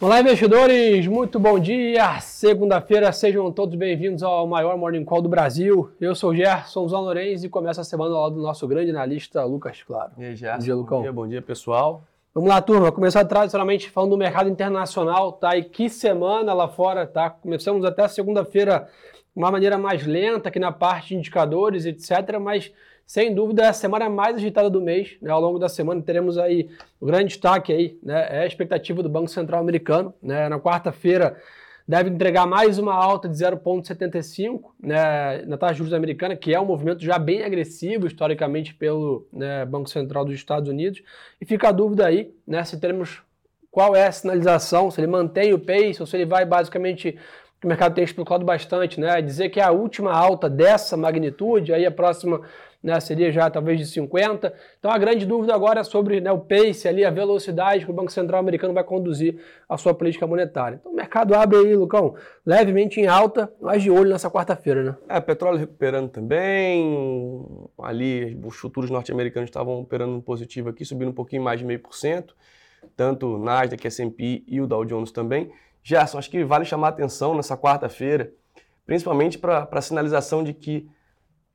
Olá, 0.00 0.20
investidores! 0.20 1.08
Muito 1.08 1.40
bom 1.40 1.58
dia! 1.58 2.20
Segunda-feira, 2.20 3.10
sejam 3.10 3.50
todos 3.50 3.74
bem-vindos 3.74 4.22
ao 4.22 4.46
maior 4.46 4.78
Morning 4.78 5.04
Call 5.04 5.20
do 5.20 5.28
Brasil. 5.28 5.90
Eu 6.00 6.14
sou 6.14 6.30
o 6.30 6.34
Gerson 6.36 6.86
Lourenço 6.86 7.44
e 7.44 7.48
começa 7.48 7.80
a 7.80 7.84
semana 7.84 8.14
ao 8.14 8.22
lado 8.22 8.36
do 8.36 8.40
nosso 8.40 8.68
grande 8.68 8.90
analista 8.92 9.42
Lucas 9.42 9.82
Claro. 9.82 10.12
E 10.16 10.24
aí, 10.24 10.36
Gerson? 10.36 10.58
Bom 10.58 10.64
dia, 10.64 10.74
Lucão. 10.76 10.98
Bom 10.98 11.02
dia, 11.02 11.12
bom 11.12 11.26
dia, 11.26 11.42
pessoal. 11.42 12.04
Vamos 12.32 12.48
lá, 12.48 12.62
turma. 12.62 12.92
Começar 12.92 13.24
tradicionalmente 13.24 13.90
falando 13.90 14.10
do 14.10 14.16
mercado 14.16 14.48
internacional, 14.48 15.32
tá? 15.32 15.56
E 15.56 15.64
que 15.64 15.88
semana 15.90 16.54
lá 16.54 16.68
fora, 16.68 17.04
tá? 17.04 17.28
Começamos 17.30 17.84
até 17.84 18.06
segunda-feira 18.06 18.88
de 19.12 19.42
uma 19.42 19.50
maneira 19.50 19.76
mais 19.76 20.06
lenta 20.06 20.48
aqui 20.48 20.60
na 20.60 20.70
parte 20.70 21.08
de 21.08 21.16
indicadores, 21.16 21.84
etc. 21.84 22.38
Mas 22.40 22.72
sem 23.08 23.34
dúvida, 23.34 23.62
é 23.62 23.68
a 23.68 23.72
semana 23.72 24.10
mais 24.10 24.36
agitada 24.36 24.68
do 24.68 24.82
mês. 24.82 25.16
Né? 25.22 25.30
Ao 25.30 25.40
longo 25.40 25.58
da 25.58 25.66
semana 25.66 26.02
teremos 26.02 26.36
aí 26.36 26.68
o 27.00 27.06
grande 27.06 27.28
destaque 27.28 27.72
aí, 27.72 27.98
né? 28.02 28.28
É 28.30 28.40
a 28.40 28.46
expectativa 28.46 29.02
do 29.02 29.08
Banco 29.08 29.28
Central 29.28 29.62
Americano. 29.62 30.12
Né? 30.22 30.46
Na 30.46 30.60
quarta-feira 30.60 31.34
deve 31.88 32.10
entregar 32.10 32.46
mais 32.46 32.78
uma 32.78 32.92
alta 32.92 33.26
de 33.26 33.34
0,75 33.34 34.60
né, 34.78 35.42
na 35.46 35.56
taxa 35.56 35.72
de 35.72 35.78
juros 35.78 35.94
americana, 35.94 36.36
que 36.36 36.54
é 36.54 36.60
um 36.60 36.66
movimento 36.66 37.02
já 37.02 37.18
bem 37.18 37.42
agressivo 37.42 38.06
historicamente 38.06 38.74
pelo 38.74 39.26
né, 39.32 39.64
Banco 39.64 39.88
Central 39.88 40.26
dos 40.26 40.34
Estados 40.34 40.68
Unidos. 40.68 41.02
E 41.40 41.46
fica 41.46 41.70
a 41.70 41.72
dúvida 41.72 42.06
aí 42.06 42.34
né, 42.46 42.62
se 42.62 42.78
teremos 42.78 43.22
qual 43.70 43.96
é 43.96 44.06
a 44.06 44.12
sinalização, 44.12 44.90
se 44.90 45.00
ele 45.00 45.06
mantém 45.06 45.54
o 45.54 45.58
pace 45.58 45.96
ou 46.00 46.06
se 46.06 46.14
ele 46.14 46.26
vai 46.26 46.44
basicamente 46.44 47.18
o 47.64 47.66
mercado 47.66 47.94
tem 47.94 48.04
especulado 48.04 48.44
bastante, 48.44 49.00
né? 49.00 49.20
Dizer 49.20 49.48
que 49.48 49.58
é 49.58 49.64
a 49.64 49.72
última 49.72 50.12
alta 50.12 50.48
dessa 50.48 50.96
magnitude, 50.96 51.72
aí 51.72 51.84
a 51.84 51.90
próxima 51.90 52.40
né, 52.82 52.98
seria 53.00 53.32
já 53.32 53.50
talvez 53.50 53.78
de 53.78 53.86
50. 53.86 54.52
Então 54.78 54.90
a 54.90 54.98
grande 54.98 55.26
dúvida 55.26 55.54
agora 55.54 55.80
é 55.80 55.84
sobre 55.84 56.20
né, 56.20 56.30
o 56.30 56.38
pace 56.38 56.86
ali, 56.86 57.04
a 57.04 57.10
velocidade 57.10 57.84
que 57.84 57.90
o 57.90 57.94
Banco 57.94 58.12
Central 58.12 58.40
americano 58.40 58.72
vai 58.72 58.84
conduzir 58.84 59.40
a 59.68 59.76
sua 59.76 59.92
política 59.94 60.26
monetária. 60.26 60.76
Então 60.80 60.92
o 60.92 60.94
mercado 60.94 61.34
abre 61.34 61.58
aí, 61.58 61.74
Lucão, 61.74 62.14
levemente 62.46 63.00
em 63.00 63.06
alta, 63.06 63.52
mas 63.60 63.82
de 63.82 63.90
olho 63.90 64.10
nessa 64.10 64.30
quarta-feira, 64.30 64.82
né? 64.82 64.96
É, 65.08 65.20
petróleo 65.20 65.58
recuperando 65.58 66.08
também, 66.08 67.44
ali 67.80 68.38
os 68.44 68.56
futuros 68.56 68.90
norte-americanos 68.90 69.48
estavam 69.48 69.80
operando 69.80 70.20
positivo 70.22 70.68
aqui, 70.68 70.84
subindo 70.84 71.08
um 71.08 71.14
pouquinho 71.14 71.42
mais 71.42 71.58
de 71.58 71.66
meio 71.66 71.80
por 71.80 71.94
cento, 71.94 72.34
tanto 72.96 73.34
o 73.34 73.38
Nasdaq, 73.38 73.86
S&P 73.86 74.44
e 74.46 74.60
o 74.60 74.66
Dow 74.66 74.84
Jones 74.84 75.10
também. 75.10 75.50
Gerson, 75.82 76.18
acho 76.18 76.30
que 76.30 76.44
vale 76.44 76.64
chamar 76.64 76.88
atenção 76.88 77.34
nessa 77.34 77.56
quarta-feira, 77.56 78.32
principalmente 78.84 79.38
para 79.38 79.68
a 79.70 79.80
sinalização 79.80 80.44
de 80.44 80.52
que. 80.52 80.88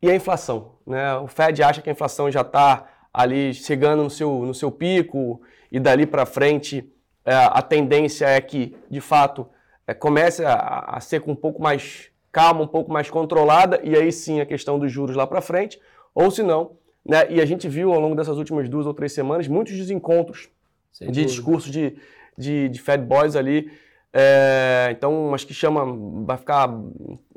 E 0.03 0.11
a 0.11 0.15
inflação? 0.15 0.73
Né? 0.85 1.15
O 1.15 1.27
Fed 1.27 1.63
acha 1.63 1.81
que 1.81 1.89
a 1.89 1.93
inflação 1.93 2.29
já 2.29 2.41
está 2.41 2.85
ali 3.13 3.53
chegando 3.53 4.03
no 4.03 4.09
seu, 4.09 4.45
no 4.45 4.53
seu 4.53 4.69
pico 4.69 5.41
e 5.71 5.79
dali 5.79 6.05
para 6.05 6.25
frente 6.25 6.91
é, 7.23 7.33
a 7.33 7.61
tendência 7.61 8.25
é 8.25 8.41
que, 8.41 8.75
de 8.89 8.99
fato, 8.99 9.47
é, 9.87 9.93
comece 9.93 10.43
a, 10.43 10.55
a 10.55 10.99
ser 10.99 11.21
com 11.21 11.31
um 11.31 11.35
pouco 11.35 11.61
mais 11.61 12.09
calma, 12.33 12.63
um 12.63 12.67
pouco 12.67 12.91
mais 12.91 13.09
controlada, 13.09 13.79
e 13.81 13.95
aí 13.95 14.11
sim 14.11 14.41
a 14.41 14.45
questão 14.45 14.77
dos 14.77 14.91
juros 14.91 15.15
lá 15.15 15.25
para 15.25 15.39
frente, 15.39 15.79
ou 16.13 16.29
se 16.29 16.43
não, 16.43 16.71
né, 17.05 17.25
e 17.29 17.39
a 17.39 17.45
gente 17.45 17.69
viu 17.69 17.93
ao 17.93 17.99
longo 18.01 18.15
dessas 18.15 18.37
últimas 18.37 18.67
duas 18.67 18.85
ou 18.85 18.93
três 18.93 19.13
semanas 19.13 19.47
muitos 19.47 19.73
desencontros 19.73 20.49
Sem 20.91 21.11
de 21.11 21.23
discurso 21.23 21.71
de, 21.71 21.95
de, 22.37 22.67
de 22.67 22.81
Fed 22.81 23.05
Boys 23.05 23.37
ali, 23.37 23.71
é, 24.11 24.89
então, 24.91 25.33
acho 25.33 25.47
que 25.47 25.53
chama, 25.53 25.85
vai 26.25 26.37
ficar 26.37 26.69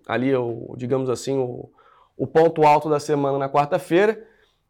ali, 0.08 0.34
o, 0.34 0.74
digamos 0.76 1.08
assim, 1.08 1.38
o, 1.38 1.70
o 2.16 2.26
ponto 2.26 2.62
alto 2.64 2.88
da 2.88 2.98
semana 2.98 3.38
na 3.38 3.48
quarta-feira. 3.48 4.22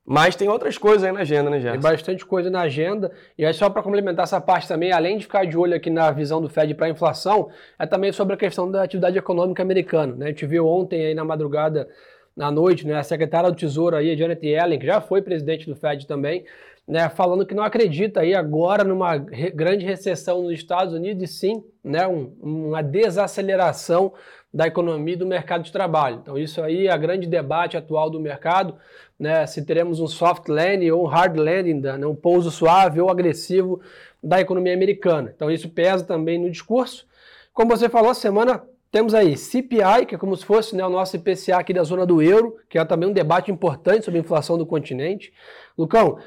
Mas 0.08 0.36
tem 0.36 0.48
outras 0.48 0.78
coisas 0.78 1.02
aí 1.02 1.10
na 1.10 1.20
agenda, 1.20 1.50
né, 1.50 1.58
Gerson? 1.58 1.80
Tem 1.80 1.90
bastante 1.90 2.24
coisa 2.24 2.48
na 2.48 2.60
agenda. 2.60 3.10
E 3.36 3.44
aí, 3.44 3.52
só 3.52 3.68
para 3.68 3.82
complementar 3.82 4.22
essa 4.22 4.40
parte 4.40 4.68
também, 4.68 4.92
além 4.92 5.18
de 5.18 5.24
ficar 5.24 5.44
de 5.44 5.58
olho 5.58 5.74
aqui 5.74 5.90
na 5.90 6.12
visão 6.12 6.40
do 6.40 6.48
Fed 6.48 6.74
para 6.74 6.86
a 6.86 6.90
inflação, 6.90 7.50
é 7.76 7.86
também 7.86 8.12
sobre 8.12 8.34
a 8.34 8.36
questão 8.36 8.70
da 8.70 8.84
atividade 8.84 9.18
econômica 9.18 9.64
americana. 9.64 10.14
Né? 10.14 10.26
A 10.26 10.28
gente 10.28 10.46
viu 10.46 10.64
ontem 10.68 11.06
aí 11.06 11.14
na 11.14 11.24
madrugada, 11.24 11.88
na 12.36 12.52
noite, 12.52 12.86
né, 12.86 12.94
a 12.94 13.02
secretária 13.02 13.50
do 13.50 13.56
Tesouro 13.56 13.96
aí, 13.96 14.12
a 14.12 14.16
Janet 14.16 14.46
Yellen, 14.46 14.78
que 14.78 14.86
já 14.86 15.00
foi 15.00 15.22
presidente 15.22 15.66
do 15.66 15.74
Fed 15.74 16.06
também, 16.06 16.44
né, 16.86 17.08
falando 17.08 17.44
que 17.44 17.54
não 17.54 17.64
acredita 17.64 18.20
aí 18.20 18.34
agora 18.34 18.84
numa 18.84 19.14
re 19.14 19.50
grande 19.50 19.84
recessão 19.84 20.42
nos 20.42 20.52
Estados 20.52 20.94
Unidos 20.94 21.24
e 21.24 21.26
sim 21.26 21.64
né, 21.82 22.06
um, 22.06 22.32
uma 22.40 22.82
desaceleração 22.82 24.12
da 24.54 24.66
economia 24.66 25.14
e 25.14 25.18
do 25.18 25.26
mercado 25.26 25.64
de 25.64 25.72
trabalho. 25.72 26.20
Então 26.22 26.38
isso 26.38 26.62
aí 26.62 26.86
é 26.86 26.92
a 26.92 26.96
grande 26.96 27.26
debate 27.26 27.76
atual 27.76 28.08
do 28.08 28.20
mercado, 28.20 28.76
né, 29.18 29.44
se 29.46 29.64
teremos 29.64 29.98
um 29.98 30.06
soft 30.06 30.48
landing 30.48 30.90
ou 30.90 31.04
um 31.04 31.06
hard 31.06 31.36
landing, 31.36 31.80
né, 31.80 32.06
um 32.06 32.14
pouso 32.14 32.50
suave 32.50 33.00
ou 33.00 33.10
agressivo 33.10 33.80
da 34.22 34.40
economia 34.40 34.72
americana. 34.72 35.32
Então 35.34 35.50
isso 35.50 35.68
pesa 35.68 36.04
também 36.04 36.38
no 36.38 36.50
discurso. 36.50 37.06
Como 37.52 37.76
você 37.76 37.88
falou, 37.88 38.14
semana 38.14 38.62
temos 38.92 39.12
aí 39.12 39.36
CPI, 39.36 40.06
que 40.06 40.14
é 40.14 40.18
como 40.18 40.36
se 40.36 40.44
fosse 40.44 40.76
né, 40.76 40.86
o 40.86 40.88
nosso 40.88 41.16
IPCA 41.16 41.58
aqui 41.58 41.74
da 41.74 41.82
zona 41.82 42.06
do 42.06 42.22
euro, 42.22 42.56
que 42.68 42.78
é 42.78 42.84
também 42.84 43.08
um 43.08 43.12
debate 43.12 43.50
importante 43.50 44.04
sobre 44.04 44.18
a 44.18 44.22
inflação 44.22 44.56
do 44.56 44.64
continente. 44.64 45.32
Lucão, 45.76 46.18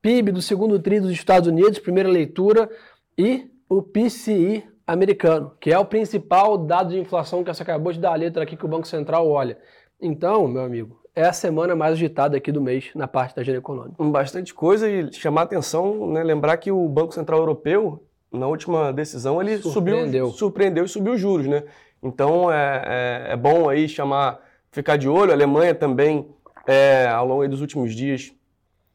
PIB 0.00 0.32
do 0.32 0.42
segundo 0.42 0.78
tri 0.78 1.00
dos 1.00 1.10
Estados 1.10 1.48
Unidos, 1.48 1.78
primeira 1.78 2.08
leitura, 2.08 2.70
e 3.16 3.50
o 3.68 3.82
PCI 3.82 4.64
americano, 4.86 5.52
que 5.60 5.72
é 5.72 5.78
o 5.78 5.84
principal 5.84 6.56
dado 6.56 6.90
de 6.90 6.98
inflação 6.98 7.44
que 7.44 7.52
você 7.52 7.62
acabou 7.62 7.92
de 7.92 8.00
dar 8.00 8.12
a 8.12 8.16
letra 8.16 8.42
aqui 8.42 8.56
que 8.56 8.64
o 8.64 8.68
Banco 8.68 8.86
Central 8.86 9.28
olha. 9.28 9.58
Então, 10.00 10.46
meu 10.48 10.62
amigo, 10.62 10.98
é 11.14 11.24
a 11.24 11.32
semana 11.32 11.74
mais 11.74 11.92
agitada 11.92 12.36
aqui 12.36 12.52
do 12.52 12.60
mês 12.60 12.90
na 12.94 13.08
parte 13.08 13.34
da 13.34 13.42
agenda 13.42 13.58
econômica. 13.58 14.02
Bastante 14.04 14.54
coisa 14.54 14.88
e 14.88 15.12
chamar 15.12 15.42
a 15.42 15.44
atenção, 15.44 16.06
né, 16.10 16.22
lembrar 16.22 16.56
que 16.58 16.70
o 16.70 16.88
Banco 16.88 17.12
Central 17.12 17.40
Europeu, 17.40 18.02
na 18.32 18.46
última 18.46 18.92
decisão, 18.92 19.42
ele 19.42 19.58
surpreendeu, 19.58 20.26
subiu, 20.26 20.38
surpreendeu 20.38 20.84
e 20.84 20.88
subiu 20.88 21.14
os 21.14 21.20
juros, 21.20 21.46
né? 21.46 21.64
Então 22.02 22.50
é, 22.52 22.82
é, 22.86 23.32
é 23.32 23.36
bom 23.36 23.68
aí 23.68 23.88
chamar, 23.88 24.38
ficar 24.70 24.96
de 24.96 25.08
olho. 25.08 25.32
A 25.32 25.34
Alemanha 25.34 25.74
também, 25.74 26.28
é, 26.66 27.08
ao 27.08 27.26
longo 27.26 27.48
dos 27.48 27.60
últimos 27.60 27.94
dias, 27.94 28.32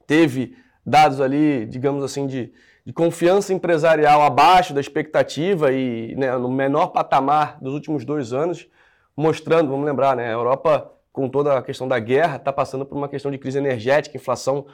teve 0.08 0.56
dados 0.86 1.22
ali, 1.22 1.66
digamos 1.66 2.04
assim, 2.04 2.28
de, 2.28 2.52
de 2.86 2.94
confiança 2.94 3.54
empresarial 3.54 4.22
abaixo 4.22 4.74
da 4.74 4.82
expectativa 4.82 5.72
e 5.72 6.16
né, 6.16 6.36
no 6.38 6.52
menor 6.52 6.88
patamar 6.88 7.58
dos 7.62 7.74
últimos 7.74 8.04
dois 8.04 8.34
anos, 8.34 8.68
mostrando, 9.16 9.70
vamos 9.70 9.86
lembrar, 9.86 10.16
né, 10.16 10.28
a 10.28 10.32
Europa, 10.32 10.92
com 11.12 11.30
toda 11.30 11.58
a 11.58 11.62
questão 11.62 11.88
da 11.88 12.00
guerra, 12.00 12.38
está 12.38 12.52
passando 12.52 12.86
por 12.86 12.98
uma 12.98 13.08
questão 13.08 13.32
de 13.32 13.38
crise 13.38 13.58
energética, 13.58 14.18
inflação, 14.18 14.66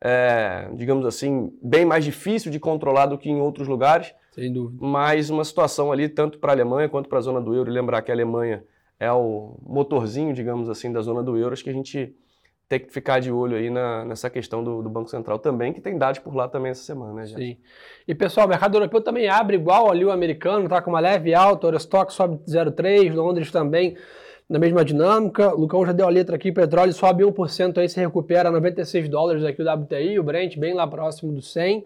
é, 0.00 0.68
digamos 0.74 1.06
assim, 1.06 1.50
bem 1.62 1.84
mais 1.84 2.04
difícil 2.04 2.50
de 2.50 2.60
controlar 2.60 3.06
do 3.06 3.16
que 3.16 3.30
em 3.30 3.40
outros 3.40 3.66
lugares. 3.66 4.14
Sem 4.32 4.52
dúvida. 4.52 4.86
Mas 4.86 5.30
uma 5.30 5.42
situação 5.42 5.90
ali, 5.90 6.08
tanto 6.08 6.38
para 6.38 6.52
a 6.52 6.54
Alemanha 6.54 6.88
quanto 6.88 7.08
para 7.08 7.18
a 7.18 7.22
zona 7.22 7.40
do 7.40 7.54
euro, 7.54 7.70
e 7.70 7.72
lembrar 7.72 8.02
que 8.02 8.10
a 8.10 8.14
Alemanha 8.14 8.62
é 9.00 9.10
o 9.10 9.58
motorzinho, 9.62 10.34
digamos 10.34 10.68
assim, 10.68 10.92
da 10.92 11.00
zona 11.00 11.22
do 11.22 11.36
euro, 11.38 11.54
acho 11.54 11.64
que 11.64 11.70
a 11.70 11.72
gente 11.72 12.14
ter 12.68 12.80
que 12.80 12.92
ficar 12.92 13.20
de 13.20 13.30
olho 13.30 13.56
aí 13.56 13.70
na, 13.70 14.04
nessa 14.04 14.28
questão 14.28 14.62
do, 14.62 14.82
do, 14.82 14.90
Banco 14.90 15.08
Central 15.08 15.38
também, 15.38 15.72
que 15.72 15.80
tem 15.80 15.96
dados 15.96 16.18
por 16.18 16.34
lá 16.34 16.48
também 16.48 16.72
essa 16.72 16.82
semana, 16.82 17.12
né, 17.12 17.26
gente? 17.26 17.38
Sim. 17.38 17.56
E 18.08 18.14
pessoal, 18.14 18.46
o 18.46 18.48
mercado 18.48 18.76
europeu 18.76 19.00
também 19.00 19.28
abre 19.28 19.56
igual 19.56 19.90
ali 19.90 20.04
o 20.04 20.10
americano, 20.10 20.68
tá 20.68 20.82
com 20.82 20.90
uma 20.90 21.00
leve 21.00 21.32
alta, 21.32 21.66
o 21.66 21.68
Eurostock 21.68 22.12
sobe 22.12 22.38
0,3, 22.48 23.14
Londres 23.14 23.52
também 23.52 23.96
na 24.48 24.58
mesma 24.58 24.84
dinâmica. 24.84 25.52
Lucão 25.52 25.86
já 25.86 25.92
deu 25.92 26.06
a 26.06 26.10
letra 26.10 26.34
aqui, 26.34 26.50
petróleo 26.50 26.92
sobe 26.92 27.22
1% 27.22 27.78
aí, 27.78 27.88
se 27.88 28.00
recupera 28.00 28.50
96 28.50 29.08
dólares 29.08 29.44
aqui 29.44 29.62
o 29.62 29.72
WTI, 29.72 30.18
o 30.18 30.24
Brent 30.24 30.56
bem 30.58 30.74
lá 30.74 30.86
próximo 30.86 31.32
do 31.32 31.42
100. 31.42 31.84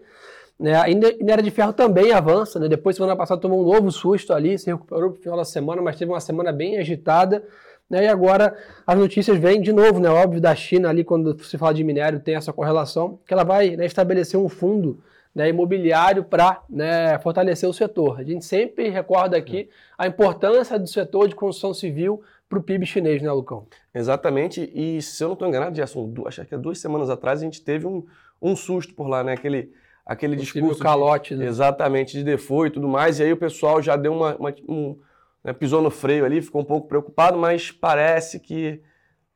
Né? 0.59 0.75
A 0.75 0.85
minério 0.85 1.43
de 1.43 1.49
ferro 1.49 1.73
também 1.73 2.11
avança, 2.11 2.59
né? 2.59 2.67
Depois, 2.67 2.95
semana 2.95 3.15
passada, 3.15 3.41
tomou 3.41 3.61
um 3.61 3.73
novo 3.73 3.91
susto 3.91 4.31
ali, 4.31 4.59
se 4.59 4.67
recuperou 4.67 5.09
no 5.09 5.15
final 5.15 5.37
da 5.37 5.43
semana, 5.43 5.81
mas 5.81 5.95
teve 5.95 6.11
uma 6.11 6.19
semana 6.19 6.51
bem 6.51 6.77
agitada. 6.77 7.43
Né? 7.91 8.05
E 8.05 8.07
agora 8.07 8.55
as 8.87 8.97
notícias 8.97 9.37
vêm 9.37 9.59
de 9.59 9.73
novo, 9.73 9.99
né? 9.99 10.09
Óbvio, 10.09 10.39
da 10.39 10.55
China 10.55 10.87
ali, 10.87 11.03
quando 11.03 11.37
se 11.43 11.57
fala 11.57 11.73
de 11.73 11.83
minério, 11.83 12.21
tem 12.21 12.35
essa 12.35 12.53
correlação, 12.53 13.19
que 13.27 13.33
ela 13.33 13.43
vai 13.43 13.75
né, 13.75 13.85
estabelecer 13.85 14.39
um 14.39 14.47
fundo 14.47 15.03
né, 15.35 15.49
imobiliário 15.49 16.23
para 16.23 16.63
né, 16.69 17.19
fortalecer 17.19 17.67
o 17.67 17.73
setor. 17.73 18.17
A 18.17 18.23
gente 18.23 18.45
sempre 18.45 18.87
recorda 18.87 19.35
aqui 19.35 19.69
a 19.97 20.07
importância 20.07 20.79
do 20.79 20.87
setor 20.87 21.27
de 21.27 21.35
construção 21.35 21.73
civil 21.73 22.21
para 22.47 22.59
o 22.59 22.63
PIB 22.63 22.85
chinês, 22.85 23.21
né, 23.21 23.29
Lucão? 23.29 23.67
Exatamente, 23.93 24.71
e 24.73 25.01
se 25.01 25.21
eu 25.21 25.27
não 25.27 25.33
estou 25.33 25.47
enganado, 25.49 25.75
Gerson, 25.75 26.13
acho 26.25 26.45
que 26.45 26.55
há 26.55 26.57
duas 26.57 26.79
semanas 26.79 27.09
atrás 27.09 27.41
a 27.41 27.43
gente 27.43 27.61
teve 27.61 27.85
um, 27.85 28.05
um 28.41 28.55
susto 28.55 28.93
por 28.93 29.09
lá, 29.09 29.21
né? 29.21 29.33
Aquele, 29.33 29.73
aquele 30.05 30.37
discurso. 30.37 30.81
calote, 30.81 31.33
de, 31.33 31.41
né? 31.41 31.45
Exatamente, 31.45 32.17
de 32.17 32.23
default 32.23 32.69
e 32.69 32.73
tudo 32.73 32.87
mais, 32.87 33.19
e 33.19 33.23
aí 33.23 33.33
o 33.33 33.37
pessoal 33.37 33.81
já 33.81 33.97
deu 33.97 34.13
uma, 34.13 34.35
uma 34.37 34.53
um, 34.67 34.97
né, 35.43 35.53
pisou 35.53 35.81
no 35.81 35.91
freio 35.91 36.25
ali, 36.25 36.41
ficou 36.41 36.61
um 36.61 36.65
pouco 36.65 36.87
preocupado, 36.87 37.37
mas 37.37 37.71
parece 37.71 38.39
que 38.39 38.81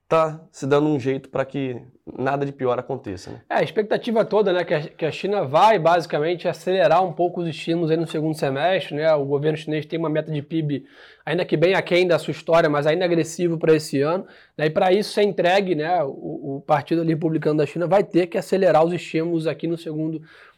está 0.05 0.39
se 0.51 0.67
dando 0.67 0.87
um 0.87 0.99
jeito 0.99 1.29
para 1.29 1.43
que 1.43 1.81
nada 2.17 2.45
de 2.45 2.51
pior 2.51 2.77
aconteça. 2.77 3.31
Né? 3.31 3.41
É, 3.49 3.55
a 3.55 3.63
expectativa 3.63 4.23
toda 4.23 4.53
né, 4.53 4.63
que, 4.63 5.05
a, 5.05 5.11
China 5.11 5.43
vai 5.43 5.79
basicamente 5.79 6.47
acelerar 6.47 7.03
um 7.03 7.11
pouco 7.11 7.41
os 7.41 7.47
estímulos 7.47 7.89
aí 7.89 7.97
no 7.97 8.05
segundo 8.05 8.35
semestre. 8.35 8.95
Né? 8.95 9.11
O 9.15 9.25
governo 9.25 9.57
chinês 9.57 9.85
tem 9.87 9.97
uma 9.97 10.09
meta 10.09 10.31
de 10.31 10.43
PIB, 10.43 10.85
ainda 11.25 11.43
que 11.43 11.57
bem 11.57 11.73
aquém 11.73 12.07
da 12.07 12.19
sua 12.19 12.31
história, 12.31 12.69
mas 12.69 12.85
ainda 12.85 13.03
agressivo 13.03 13.57
para 13.57 13.73
esse 13.73 13.99
ano. 14.01 14.27
Né? 14.55 14.67
E 14.67 14.69
para 14.69 14.93
isso 14.93 15.11
ser 15.11 15.23
entregue, 15.23 15.73
né, 15.73 16.03
o, 16.03 16.57
o 16.57 16.63
Partido 16.65 17.01
Republicano 17.01 17.57
da 17.57 17.65
China 17.65 17.87
vai 17.87 18.03
ter 18.03 18.27
que 18.27 18.37
acelerar 18.37 18.85
os 18.85 18.93
estímulos 18.93 19.47
aqui 19.47 19.65
no 19.65 19.77
segundo 19.77 20.17
semestre. 20.17 20.54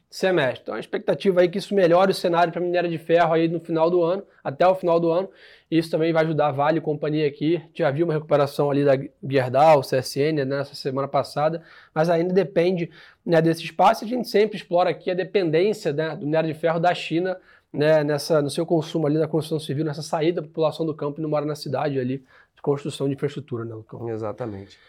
Então 0.61 0.73
a 0.73 0.79
expectativa 0.79 1.41
aí 1.41 1.47
é 1.47 1.49
que 1.49 1.57
isso 1.57 1.75
melhore 1.75 2.11
o 2.11 2.15
cenário 2.15 2.51
para 2.51 2.61
a 2.61 2.63
minéria 2.63 2.89
de 2.89 2.97
ferro 2.97 3.33
aí 3.33 3.47
no 3.47 3.59
final 3.59 3.89
do 3.89 4.01
ano, 4.01 4.23
até 4.43 4.65
o 4.65 4.73
final 4.73 4.99
do 4.99 5.11
ano. 5.11 5.29
Isso 5.69 5.91
também 5.91 6.13
vai 6.13 6.23
ajudar 6.23 6.47
a 6.47 6.51
Vale 6.51 6.77
e 6.77 6.81
companhia 6.81 7.27
aqui. 7.27 7.61
Já 7.73 7.91
viu 7.91 8.05
uma 8.05 8.13
recuperação 8.13 8.71
ali 8.71 8.85
da 8.85 8.93
Gerdau, 9.29 9.81
CSN, 9.81 10.33
né, 10.33 10.45
nessa 10.45 10.75
semana 10.75 11.07
passada, 11.07 11.61
mas 11.93 12.09
ainda 12.09 12.33
depende 12.33 12.89
né, 13.25 13.41
desse 13.41 13.63
espaço. 13.63 14.05
A 14.05 14.07
gente 14.07 14.29
sempre 14.29 14.55
explora 14.55 14.89
aqui 14.89 15.11
a 15.11 15.13
dependência 15.13 15.91
né, 15.91 16.15
do 16.15 16.25
minério 16.25 16.51
de 16.51 16.57
ferro 16.57 16.79
da 16.79 16.93
China 16.95 17.37
né, 17.71 18.03
nessa, 18.03 18.41
no 18.41 18.49
seu 18.49 18.65
consumo 18.65 19.07
ali 19.07 19.17
da 19.19 19.27
construção 19.27 19.59
civil, 19.59 19.83
nessa 19.83 20.01
saída 20.01 20.41
da 20.41 20.47
população 20.47 20.85
do 20.85 20.95
campo 20.95 21.19
e 21.19 21.21
não 21.21 21.29
mora 21.29 21.45
na 21.45 21.55
cidade 21.55 21.99
ali, 21.99 22.23
de 22.55 22.61
construção 22.61 23.07
de 23.07 23.13
infraestrutura, 23.13 23.65
né, 23.65 23.75
Lucão? 23.75 24.09
Exatamente. 24.09 24.79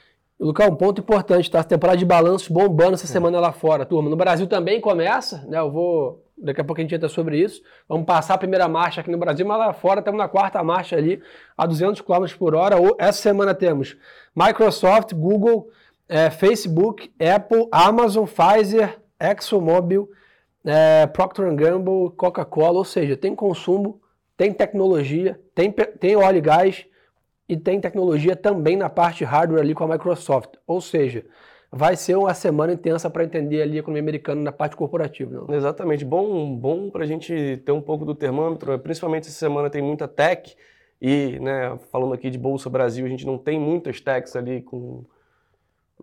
Lucão, 0.40 0.69
um 0.69 0.76
ponto 0.76 1.00
importante, 1.00 1.50
tá? 1.50 1.64
Temporada 1.64 1.99
de 1.99 2.05
balanços 2.05 2.46
bombando 2.46 2.94
essa 2.94 3.06
é. 3.06 3.08
semana 3.08 3.40
lá 3.40 3.50
fora, 3.50 3.85
turma. 3.85 4.08
No 4.08 4.17
Brasil 4.17 4.46
também 4.46 4.81
começa, 4.81 5.44
né? 5.49 5.58
Eu 5.58 5.70
vou. 5.70 6.25
Daqui 6.40 6.61
a 6.61 6.64
pouco 6.64 6.81
a 6.81 6.82
gente 6.82 6.94
entra 6.94 7.08
sobre 7.08 7.43
isso. 7.43 7.61
Vamos 7.88 8.06
passar 8.06 8.35
a 8.35 8.38
primeira 8.38 8.69
marcha 8.69 9.00
aqui 9.00 9.11
no 9.11 9.19
Brasil, 9.19 9.44
mas 9.44 9.58
lá 9.58 9.73
fora 9.73 9.99
estamos 9.99 10.17
na 10.17 10.29
quarta 10.29 10.62
marcha 10.62 10.94
ali, 10.94 11.20
a 11.56 11.67
200 11.67 12.00
km 12.00 12.26
por 12.38 12.55
hora. 12.55 12.76
Essa 12.99 13.20
semana 13.20 13.52
temos 13.52 13.96
Microsoft, 14.37 15.12
Google, 15.12 15.69
é, 16.08 16.31
Facebook, 16.31 17.11
Apple, 17.19 17.67
Amazon, 17.73 18.25
Pfizer, 18.25 19.00
ExxonMobil, 19.19 20.08
é, 20.64 21.08
Procter 21.08 21.52
Gamble, 21.56 22.12
Coca-Cola. 22.17 22.79
Ou 22.79 22.85
seja, 22.85 23.17
tem 23.17 23.35
consumo, 23.35 24.00
tem 24.37 24.52
tecnologia, 24.52 25.40
tem, 25.52 25.73
tem 25.73 26.14
óleo 26.14 26.38
e 26.38 26.40
gás 26.40 26.87
e 27.48 27.56
tem 27.56 27.80
tecnologia 27.80 28.36
também 28.36 28.76
na 28.76 28.90
parte 28.90 29.24
hardware 29.24 29.62
ali 29.62 29.74
com 29.74 29.84
a 29.84 29.88
Microsoft. 29.88 30.56
Ou 30.66 30.80
seja, 30.80 31.24
vai 31.72 31.96
ser 31.96 32.16
uma 32.16 32.34
semana 32.34 32.72
intensa 32.72 33.08
para 33.08 33.24
entender 33.24 33.62
ali 33.62 33.76
a 33.76 33.80
economia 33.80 34.02
americana 34.02 34.40
na 34.42 34.52
parte 34.52 34.76
corporativa. 34.76 35.46
Não? 35.46 35.54
Exatamente. 35.54 36.04
Bom, 36.04 36.54
bom 36.54 36.90
para 36.90 37.04
a 37.04 37.06
gente 37.06 37.62
ter 37.64 37.72
um 37.72 37.80
pouco 37.80 38.04
do 38.04 38.14
termômetro. 38.14 38.78
Principalmente 38.78 39.28
essa 39.28 39.38
semana 39.38 39.70
tem 39.70 39.80
muita 39.80 40.06
tech 40.06 40.54
e, 41.00 41.38
né, 41.40 41.78
falando 41.90 42.12
aqui 42.12 42.28
de 42.28 42.38
Bolsa 42.38 42.68
Brasil, 42.68 43.06
a 43.06 43.08
gente 43.08 43.24
não 43.24 43.38
tem 43.38 43.58
muitas 43.58 44.00
techs 44.00 44.34
ali 44.34 44.60
com, 44.62 45.04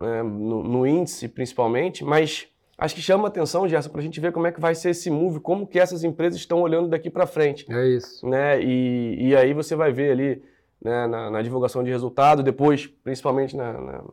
né, 0.00 0.22
no, 0.22 0.62
no, 0.62 0.86
índice 0.86 1.28
principalmente, 1.28 2.02
mas 2.02 2.48
acho 2.78 2.94
que 2.94 3.02
chama 3.02 3.28
atenção, 3.28 3.68
Gerson, 3.68 3.90
para 3.90 4.00
a 4.00 4.02
gente 4.02 4.18
ver 4.18 4.32
como 4.32 4.46
é 4.46 4.52
que 4.52 4.60
vai 4.60 4.74
ser 4.74 4.90
esse 4.90 5.10
move, 5.10 5.40
como 5.40 5.66
que 5.66 5.78
essas 5.78 6.02
empresas 6.02 6.40
estão 6.40 6.62
olhando 6.62 6.88
daqui 6.88 7.10
para 7.10 7.26
frente. 7.26 7.66
É 7.70 7.86
isso. 7.88 8.26
Né? 8.26 8.62
E, 8.62 9.28
e 9.28 9.36
aí 9.36 9.52
você 9.52 9.76
vai 9.76 9.92
ver 9.92 10.12
ali 10.12 10.42
né, 10.82 11.06
na, 11.06 11.30
na, 11.30 11.42
divulgação 11.42 11.82
de 11.82 11.90
resultado, 11.90 12.42
depois, 12.42 12.86
principalmente 12.86 13.56
na, 13.56 13.72
na, 13.72 14.04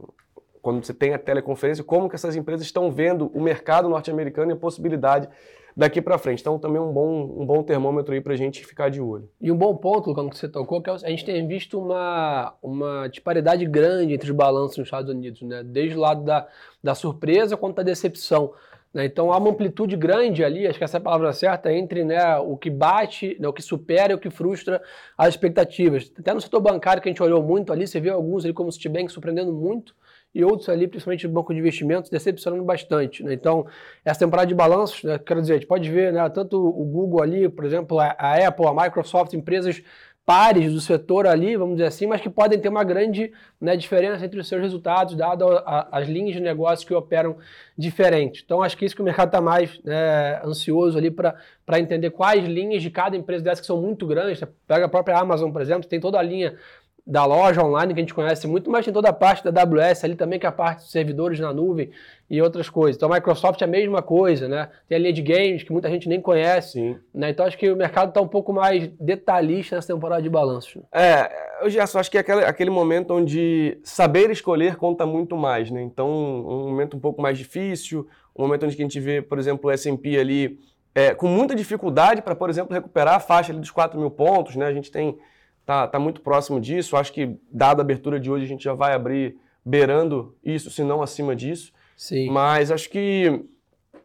quando 0.61 0.83
você 0.83 0.93
tem 0.93 1.13
a 1.13 1.19
teleconferência, 1.19 1.83
como 1.83 2.09
que 2.09 2.15
essas 2.15 2.35
empresas 2.35 2.65
estão 2.65 2.91
vendo 2.91 3.27
o 3.33 3.41
mercado 3.41 3.89
norte-americano 3.89 4.51
e 4.51 4.53
a 4.53 4.57
possibilidade 4.57 5.27
daqui 5.75 6.01
para 6.01 6.17
frente. 6.17 6.41
Então, 6.41 6.59
também 6.59 6.81
um 6.81 6.91
bom, 6.91 7.41
um 7.41 7.45
bom 7.45 7.63
termômetro 7.63 8.13
aí 8.13 8.21
para 8.21 8.33
a 8.33 8.37
gente 8.37 8.65
ficar 8.65 8.89
de 8.89 9.01
olho. 9.01 9.29
E 9.41 9.51
um 9.51 9.57
bom 9.57 9.75
ponto, 9.75 10.09
Lucão, 10.09 10.29
que 10.29 10.37
você 10.37 10.47
tocou, 10.47 10.81
que 10.81 10.89
é 10.89 10.93
a 10.93 10.97
gente 11.09 11.25
tem 11.25 11.45
visto 11.47 11.79
uma, 11.79 12.53
uma 12.61 13.07
disparidade 13.07 13.65
grande 13.65 14.13
entre 14.13 14.29
os 14.29 14.35
balanços 14.35 14.77
nos 14.77 14.87
Estados 14.87 15.11
Unidos, 15.11 15.41
né? 15.41 15.63
desde 15.63 15.97
o 15.97 15.99
lado 15.99 16.23
da, 16.23 16.47
da 16.81 16.95
surpresa 16.95 17.57
quanto 17.57 17.75
da 17.75 17.83
decepção. 17.83 18.53
Né? 18.93 19.05
Então 19.05 19.31
há 19.31 19.37
uma 19.37 19.49
amplitude 19.49 19.95
grande 19.95 20.43
ali, 20.43 20.67
acho 20.67 20.77
que 20.77 20.83
essa 20.83 20.97
é 20.97 20.99
a 20.99 21.03
palavra 21.03 21.33
certa, 21.33 21.73
entre 21.73 22.03
né, 22.03 22.37
o 22.37 22.55
que 22.55 22.69
bate, 22.69 23.35
né, 23.39 23.47
o 23.47 23.53
que 23.53 23.61
supera 23.61 24.13
e 24.13 24.15
o 24.15 24.19
que 24.19 24.29
frustra 24.29 24.81
as 25.17 25.29
expectativas. 25.29 26.11
Até 26.17 26.33
no 26.33 26.41
setor 26.41 26.61
bancário 26.61 27.01
que 27.01 27.09
a 27.09 27.11
gente 27.11 27.23
olhou 27.23 27.41
muito 27.41 27.73
ali, 27.73 27.87
você 27.87 27.99
viu 27.99 28.13
alguns 28.13 28.45
ali 28.45 28.53
como 28.53 28.69
o 28.69 28.71
Citibank 28.71 29.11
surpreendendo 29.11 29.51
muito, 29.51 29.95
e 30.33 30.43
outros 30.43 30.67
ali, 30.67 30.87
principalmente 30.87 31.27
no 31.27 31.33
banco 31.33 31.53
de 31.53 31.59
investimentos, 31.59 32.09
decepcionando 32.09 32.63
bastante. 32.63 33.23
Né? 33.23 33.33
Então, 33.33 33.67
essa 34.03 34.21
temporada 34.21 34.47
de 34.47 34.55
balanços, 34.55 35.03
né, 35.03 35.19
quero 35.19 35.39
dizer, 35.41 35.53
a 35.53 35.55
gente 35.57 35.67
pode 35.67 35.89
ver 35.89 36.11
né, 36.11 36.27
tanto 36.29 36.57
o 36.57 36.83
Google 36.85 37.21
ali, 37.21 37.47
por 37.47 37.63
exemplo, 37.63 37.99
a, 37.99 38.15
a 38.17 38.47
Apple, 38.47 38.65
a 38.65 38.73
Microsoft, 38.73 39.33
empresas 39.33 39.83
pares 40.25 40.71
do 40.71 40.79
setor 40.79 41.27
ali, 41.27 41.57
vamos 41.57 41.75
dizer 41.75 41.87
assim, 41.87 42.07
mas 42.07 42.21
que 42.21 42.29
podem 42.29 42.57
ter 42.57 42.69
uma 42.69 42.83
grande 42.83 43.33
né, 43.59 43.75
diferença 43.75 44.25
entre 44.25 44.39
os 44.39 44.47
seus 44.47 44.61
resultados, 44.61 45.15
dado 45.15 45.45
a, 45.45 45.59
a, 45.59 45.99
as 45.99 46.07
linhas 46.07 46.33
de 46.33 46.41
negócio 46.41 46.87
que 46.87 46.93
operam 46.93 47.35
diferentes. 47.77 48.41
Então, 48.45 48.61
acho 48.61 48.77
que 48.77 48.85
isso 48.85 48.95
que 48.95 49.01
o 49.01 49.05
mercado 49.05 49.27
está 49.27 49.41
mais 49.41 49.81
né, 49.83 50.41
ansioso 50.45 50.97
ali 50.97 51.11
para 51.11 51.35
entender 51.77 52.09
quais 52.11 52.45
linhas 52.45 52.81
de 52.81 52.89
cada 52.89 53.17
empresa 53.17 53.43
dessas 53.43 53.59
que 53.59 53.67
são 53.67 53.81
muito 53.81 54.07
grandes. 54.07 54.39
Você 54.39 54.47
pega 54.65 54.85
a 54.85 54.89
própria 54.89 55.17
Amazon, 55.17 55.51
por 55.51 55.61
exemplo, 55.61 55.89
tem 55.89 55.99
toda 55.99 56.17
a 56.17 56.21
linha 56.21 56.55
da 57.05 57.25
loja 57.25 57.61
online 57.61 57.93
que 57.93 57.99
a 57.99 58.03
gente 58.03 58.13
conhece 58.13 58.47
muito, 58.47 58.71
mas 58.71 58.85
tem 58.85 58.93
toda 58.93 59.09
a 59.09 59.13
parte 59.13 59.43
da 59.43 59.61
AWS 59.61 60.05
ali 60.05 60.15
também, 60.15 60.39
que 60.39 60.45
é 60.45 60.49
a 60.49 60.53
parte 60.53 60.79
dos 60.79 60.91
servidores 60.91 61.37
na 61.37 61.53
nuvem 61.53 61.91
e 62.29 62.41
outras 62.41 62.69
coisas. 62.69 62.95
Então 62.95 63.11
a 63.11 63.15
Microsoft 63.15 63.61
é 63.61 63.65
a 63.65 63.67
mesma 63.67 64.01
coisa, 64.01 64.47
né? 64.47 64.69
Tem 64.87 64.95
a 64.95 64.99
linha 64.99 65.11
de 65.11 65.21
games 65.21 65.63
que 65.63 65.71
muita 65.73 65.89
gente 65.89 66.07
nem 66.07 66.21
conhece. 66.21 66.97
Né? 67.13 67.31
Então 67.31 67.45
acho 67.45 67.57
que 67.57 67.69
o 67.69 67.75
mercado 67.75 68.09
está 68.09 68.21
um 68.21 68.27
pouco 68.27 68.53
mais 68.53 68.87
detalhista 68.99 69.75
nessa 69.75 69.93
temporada 69.93 70.21
de 70.21 70.29
balanços. 70.29 70.81
É, 70.93 71.29
eu 71.61 71.69
já 71.69 71.83
acho 71.83 72.09
que 72.09 72.17
é 72.17 72.21
aquele, 72.21 72.45
aquele 72.45 72.69
momento 72.69 73.13
onde 73.13 73.77
saber 73.83 74.31
escolher 74.31 74.77
conta 74.77 75.05
muito 75.05 75.35
mais, 75.35 75.69
né? 75.69 75.81
Então 75.81 76.09
um 76.09 76.69
momento 76.69 76.95
um 76.95 77.01
pouco 77.01 77.21
mais 77.21 77.37
difícil, 77.37 78.07
um 78.33 78.43
momento 78.43 78.65
onde 78.65 78.75
a 78.75 78.77
gente 78.77 78.99
vê, 79.01 79.21
por 79.21 79.37
exemplo, 79.37 79.69
o 79.69 79.73
S&P 79.73 80.17
ali 80.17 80.57
é, 80.95 81.13
com 81.13 81.27
muita 81.27 81.53
dificuldade 81.53 82.21
para, 82.21 82.35
por 82.35 82.49
exemplo, 82.49 82.73
recuperar 82.73 83.15
a 83.15 83.19
faixa 83.19 83.51
dos 83.51 83.71
4 83.71 83.99
mil 83.99 84.11
pontos, 84.11 84.55
né? 84.55 84.67
A 84.67 84.73
gente 84.73 84.89
tem 84.89 85.17
tá, 85.65 85.87
tá 85.87 85.99
muito 85.99 86.21
próximo 86.21 86.59
disso. 86.59 86.95
Acho 86.95 87.13
que, 87.13 87.37
dada 87.51 87.81
a 87.81 87.83
abertura 87.83 88.19
de 88.19 88.29
hoje, 88.29 88.45
a 88.45 88.47
gente 88.47 88.63
já 88.63 88.73
vai 88.73 88.93
abrir 88.93 89.37
beirando 89.65 90.35
isso, 90.43 90.69
se 90.69 90.83
não 90.83 91.01
acima 91.01 91.35
disso. 91.35 91.71
Sim. 91.95 92.29
Mas 92.29 92.71
acho 92.71 92.89
que 92.89 93.45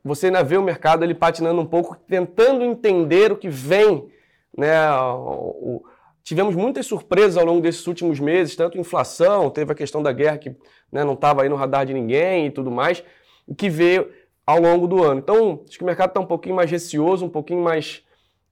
você 0.05 0.27
ainda 0.27 0.43
vê 0.43 0.57
o 0.57 0.63
mercado 0.63 1.05
ele 1.05 1.15
patinando 1.15 1.61
um 1.61 1.67
pouco, 1.67 1.97
tentando 2.07 2.65
entender 2.65 3.33
o 3.33 3.37
que 3.37 3.49
vem. 3.49 4.09
Né? 4.57 4.91
O, 4.93 5.81
o, 5.81 5.85
tivemos 6.23 6.55
muitas 6.55 6.87
surpresas 6.87 7.37
ao 7.37 7.45
longo 7.45 7.61
desses 7.61 7.87
últimos 7.87 8.21
meses, 8.21 8.55
tanto 8.55 8.79
inflação, 8.79 9.51
teve 9.51 9.73
a 9.73 9.75
questão 9.75 10.03
da 10.03 10.13
guerra 10.13 10.39
que 10.39 10.51
né, 10.93 11.05
não 11.05 11.15
estava 11.15 11.43
aí 11.43 11.49
no 11.49 11.57
radar 11.57 11.85
de 11.85 11.93
ninguém 11.95 12.47
e 12.47 12.51
tudo 12.51 12.71
mais, 12.71 13.03
o 13.47 13.55
que 13.55 13.69
veio 13.69 14.11
ao 14.47 14.61
longo 14.61 14.87
do 14.87 15.03
ano. 15.03 15.21
Então, 15.21 15.63
acho 15.69 15.77
que 15.77 15.85
o 15.85 15.87
mercado 15.87 16.11
está 16.11 16.21
um 16.21 16.27
pouquinho 16.27 16.55
mais 16.55 16.71
receoso, 16.71 17.25
um 17.25 17.31
pouquinho 17.31 17.63
mais 17.63 18.03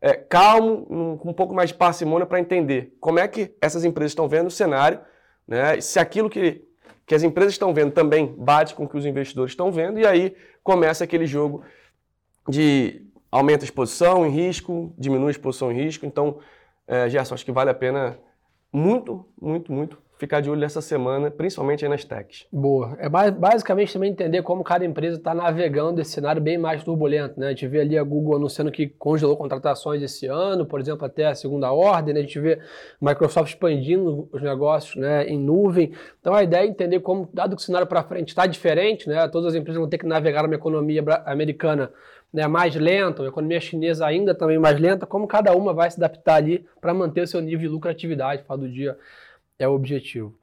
é, 0.00 0.14
calmo, 0.14 0.87
um, 0.90 1.16
com 1.16 1.31
um 1.31 1.32
pouco 1.32 1.54
mais 1.54 1.70
de 1.70 1.75
parcimônia 1.75 2.26
para 2.26 2.40
entender 2.40 2.96
como 3.00 3.19
é 3.19 3.26
que 3.26 3.54
essas 3.60 3.84
empresas 3.84 4.12
estão 4.12 4.28
vendo 4.28 4.48
o 4.48 4.50
cenário, 4.50 5.00
né? 5.46 5.81
se 5.81 5.98
aquilo 5.98 6.28
que, 6.28 6.62
que 7.06 7.14
as 7.14 7.22
empresas 7.22 7.52
estão 7.52 7.72
vendo 7.72 7.93
também 7.93 8.34
bate 8.38 8.75
com 8.75 8.84
o 8.84 8.88
que 8.88 8.96
os 8.96 9.06
investidores 9.06 9.52
estão 9.52 9.70
vendo, 9.72 9.98
e 9.98 10.06
aí 10.06 10.37
começa 10.62 11.04
aquele 11.04 11.26
jogo 11.26 11.62
de 12.48 13.03
aumenta 13.31 13.65
a 13.65 13.67
exposição 13.67 14.26
em 14.26 14.31
risco, 14.31 14.94
diminui 14.96 15.29
a 15.29 15.31
exposição 15.31 15.70
em 15.72 15.76
risco. 15.76 16.06
Então, 16.06 16.38
é, 16.86 17.08
Gerson, 17.08 17.34
acho 17.34 17.44
que 17.44 17.53
vale 17.53 17.70
a 17.70 17.74
pena 17.74 18.19
muito, 18.72 19.26
muito, 19.41 19.72
muito 19.72 19.98
ficar 20.19 20.41
de 20.41 20.51
olho 20.51 20.61
nessa 20.61 20.81
semana, 20.81 21.31
principalmente 21.31 21.85
aí 21.85 21.91
nas 21.91 22.05
techs. 22.05 22.46
Boa. 22.51 22.96
É 22.99 23.08
basicamente 23.08 23.93
também 23.93 24.11
entender 24.11 24.43
como 24.43 24.65
cada 24.65 24.85
empresa 24.85 25.19
está 25.19 25.35
navegando 25.35 26.01
esse 26.01 26.13
cenário 26.13 26.41
bem 26.41 26.56
mais 26.56 26.82
turbulento. 26.82 27.39
Né? 27.39 27.49
A 27.49 27.51
gente 27.51 27.67
vê 27.67 27.81
ali 27.81 27.99
a 27.99 28.03
Google 28.03 28.37
anunciando 28.37 28.70
que 28.70 28.87
congelou 28.87 29.37
contratações 29.37 30.03
esse 30.03 30.27
ano, 30.27 30.65
por 30.65 30.81
exemplo, 30.81 31.05
até 31.05 31.27
a 31.27 31.35
segunda 31.35 31.70
ordem. 31.73 32.15
Né? 32.15 32.20
A 32.20 32.23
gente 32.23 32.41
vê 32.41 32.58
Microsoft 33.01 33.53
expandindo 33.53 34.29
os 34.32 34.43
negócios 34.43 34.96
né, 34.96 35.27
em 35.27 35.39
nuvem. 35.39 35.93
Então 36.20 36.35
a 36.35 36.43
ideia 36.43 36.65
é 36.65 36.67
entender 36.67 37.01
como, 37.01 37.29
dado 37.32 37.55
que 37.55 37.63
o 37.63 37.65
cenário 37.65 37.87
para 37.87 38.03
frente 38.03 38.29
está 38.29 38.46
diferente, 38.46 39.08
né? 39.08 39.29
todas 39.29 39.49
as 39.49 39.55
empresas 39.55 39.79
vão 39.79 39.89
ter 39.89 39.99
que 39.99 40.06
navegar 40.06 40.43
numa 40.43 40.55
economia 40.55 41.05
americana 41.27 41.91
né, 42.32 42.46
mais 42.46 42.75
lenta, 42.75 43.23
a 43.23 43.29
economia 43.29 43.61
chinesa 43.61 44.06
ainda 44.06 44.35
também 44.35 44.58
mais 44.58 44.79
lenta, 44.79 45.06
como 45.06 45.27
cada 45.27 45.55
uma 45.55 45.73
vai 45.73 45.91
se 45.91 45.99
adaptar 45.99 46.35
ali 46.35 46.67
para 46.81 46.93
manter 46.93 47.23
o 47.23 47.27
seu 47.27 47.41
nível 47.41 47.61
de 47.61 47.69
lucratividade 47.69 48.43
do 48.46 48.69
dia 48.69 48.96
é 49.58 49.67
o 49.69 49.72
objetivo. 49.72 50.39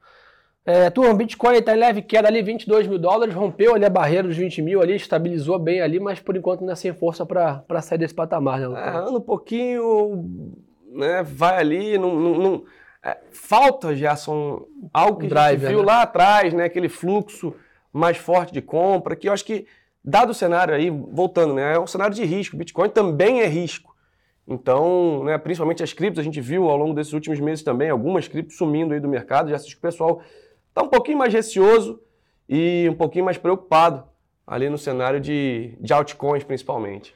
É, 0.66 0.88
turma, 0.88 1.12
Bitcoin 1.12 1.56
está 1.56 1.74
em 1.74 1.78
leve 1.78 2.00
queda 2.00 2.26
ali, 2.26 2.42
22 2.42 2.86
mil 2.86 2.98
dólares, 2.98 3.34
rompeu 3.34 3.74
ali 3.74 3.84
a 3.84 3.90
barreira 3.90 4.26
dos 4.26 4.36
20 4.36 4.62
mil 4.62 4.80
ali, 4.80 4.96
estabilizou 4.96 5.58
bem 5.58 5.82
ali, 5.82 6.00
mas 6.00 6.20
por 6.20 6.34
enquanto 6.36 6.60
ainda 6.60 6.74
sem 6.74 6.94
força 6.94 7.26
para 7.26 7.82
sair 7.82 7.98
desse 7.98 8.14
patamar, 8.14 8.60
né, 8.60 8.80
É, 8.80 8.96
anda 8.96 9.18
um 9.18 9.20
pouquinho, 9.20 10.24
né, 10.90 11.22
vai 11.22 11.58
ali, 11.58 11.98
não, 11.98 12.18
não, 12.18 12.38
não 12.38 12.64
é, 13.04 13.18
falta, 13.30 13.94
Gerson, 13.94 14.64
algo 14.90 15.20
que 15.20 15.26
Drive, 15.26 15.66
a 15.66 15.68
viu 15.68 15.80
né? 15.80 15.84
lá 15.84 16.02
atrás, 16.02 16.54
né, 16.54 16.64
aquele 16.64 16.88
fluxo 16.88 17.54
mais 17.92 18.16
forte 18.16 18.50
de 18.50 18.62
compra, 18.62 19.14
que 19.14 19.28
eu 19.28 19.34
acho 19.34 19.44
que, 19.44 19.66
dado 20.02 20.30
o 20.30 20.34
cenário 20.34 20.74
aí, 20.74 20.88
voltando, 20.88 21.52
né, 21.52 21.74
é 21.74 21.78
um 21.78 21.86
cenário 21.86 22.14
de 22.14 22.24
risco, 22.24 22.56
Bitcoin 22.56 22.88
também 22.88 23.42
é 23.42 23.46
risco. 23.46 23.93
Então, 24.46 25.24
né, 25.24 25.38
principalmente 25.38 25.82
as 25.82 25.92
criptos, 25.92 26.20
a 26.20 26.22
gente 26.22 26.40
viu 26.40 26.68
ao 26.68 26.76
longo 26.76 26.94
desses 26.94 27.12
últimos 27.12 27.40
meses 27.40 27.64
também 27.64 27.88
algumas 27.88 28.28
criptos 28.28 28.56
sumindo 28.56 28.92
aí 28.92 29.00
do 29.00 29.08
mercado. 29.08 29.48
Já 29.48 29.56
acho 29.56 29.68
que 29.68 29.76
o 29.76 29.80
pessoal 29.80 30.20
está 30.68 30.82
um 30.82 30.88
pouquinho 30.88 31.18
mais 31.18 31.32
receoso 31.32 32.00
e 32.48 32.86
um 32.90 32.94
pouquinho 32.94 33.24
mais 33.24 33.38
preocupado 33.38 34.04
ali 34.46 34.68
no 34.68 34.76
cenário 34.76 35.18
de, 35.18 35.76
de 35.80 35.92
altcoins, 35.92 36.44
principalmente. 36.44 37.14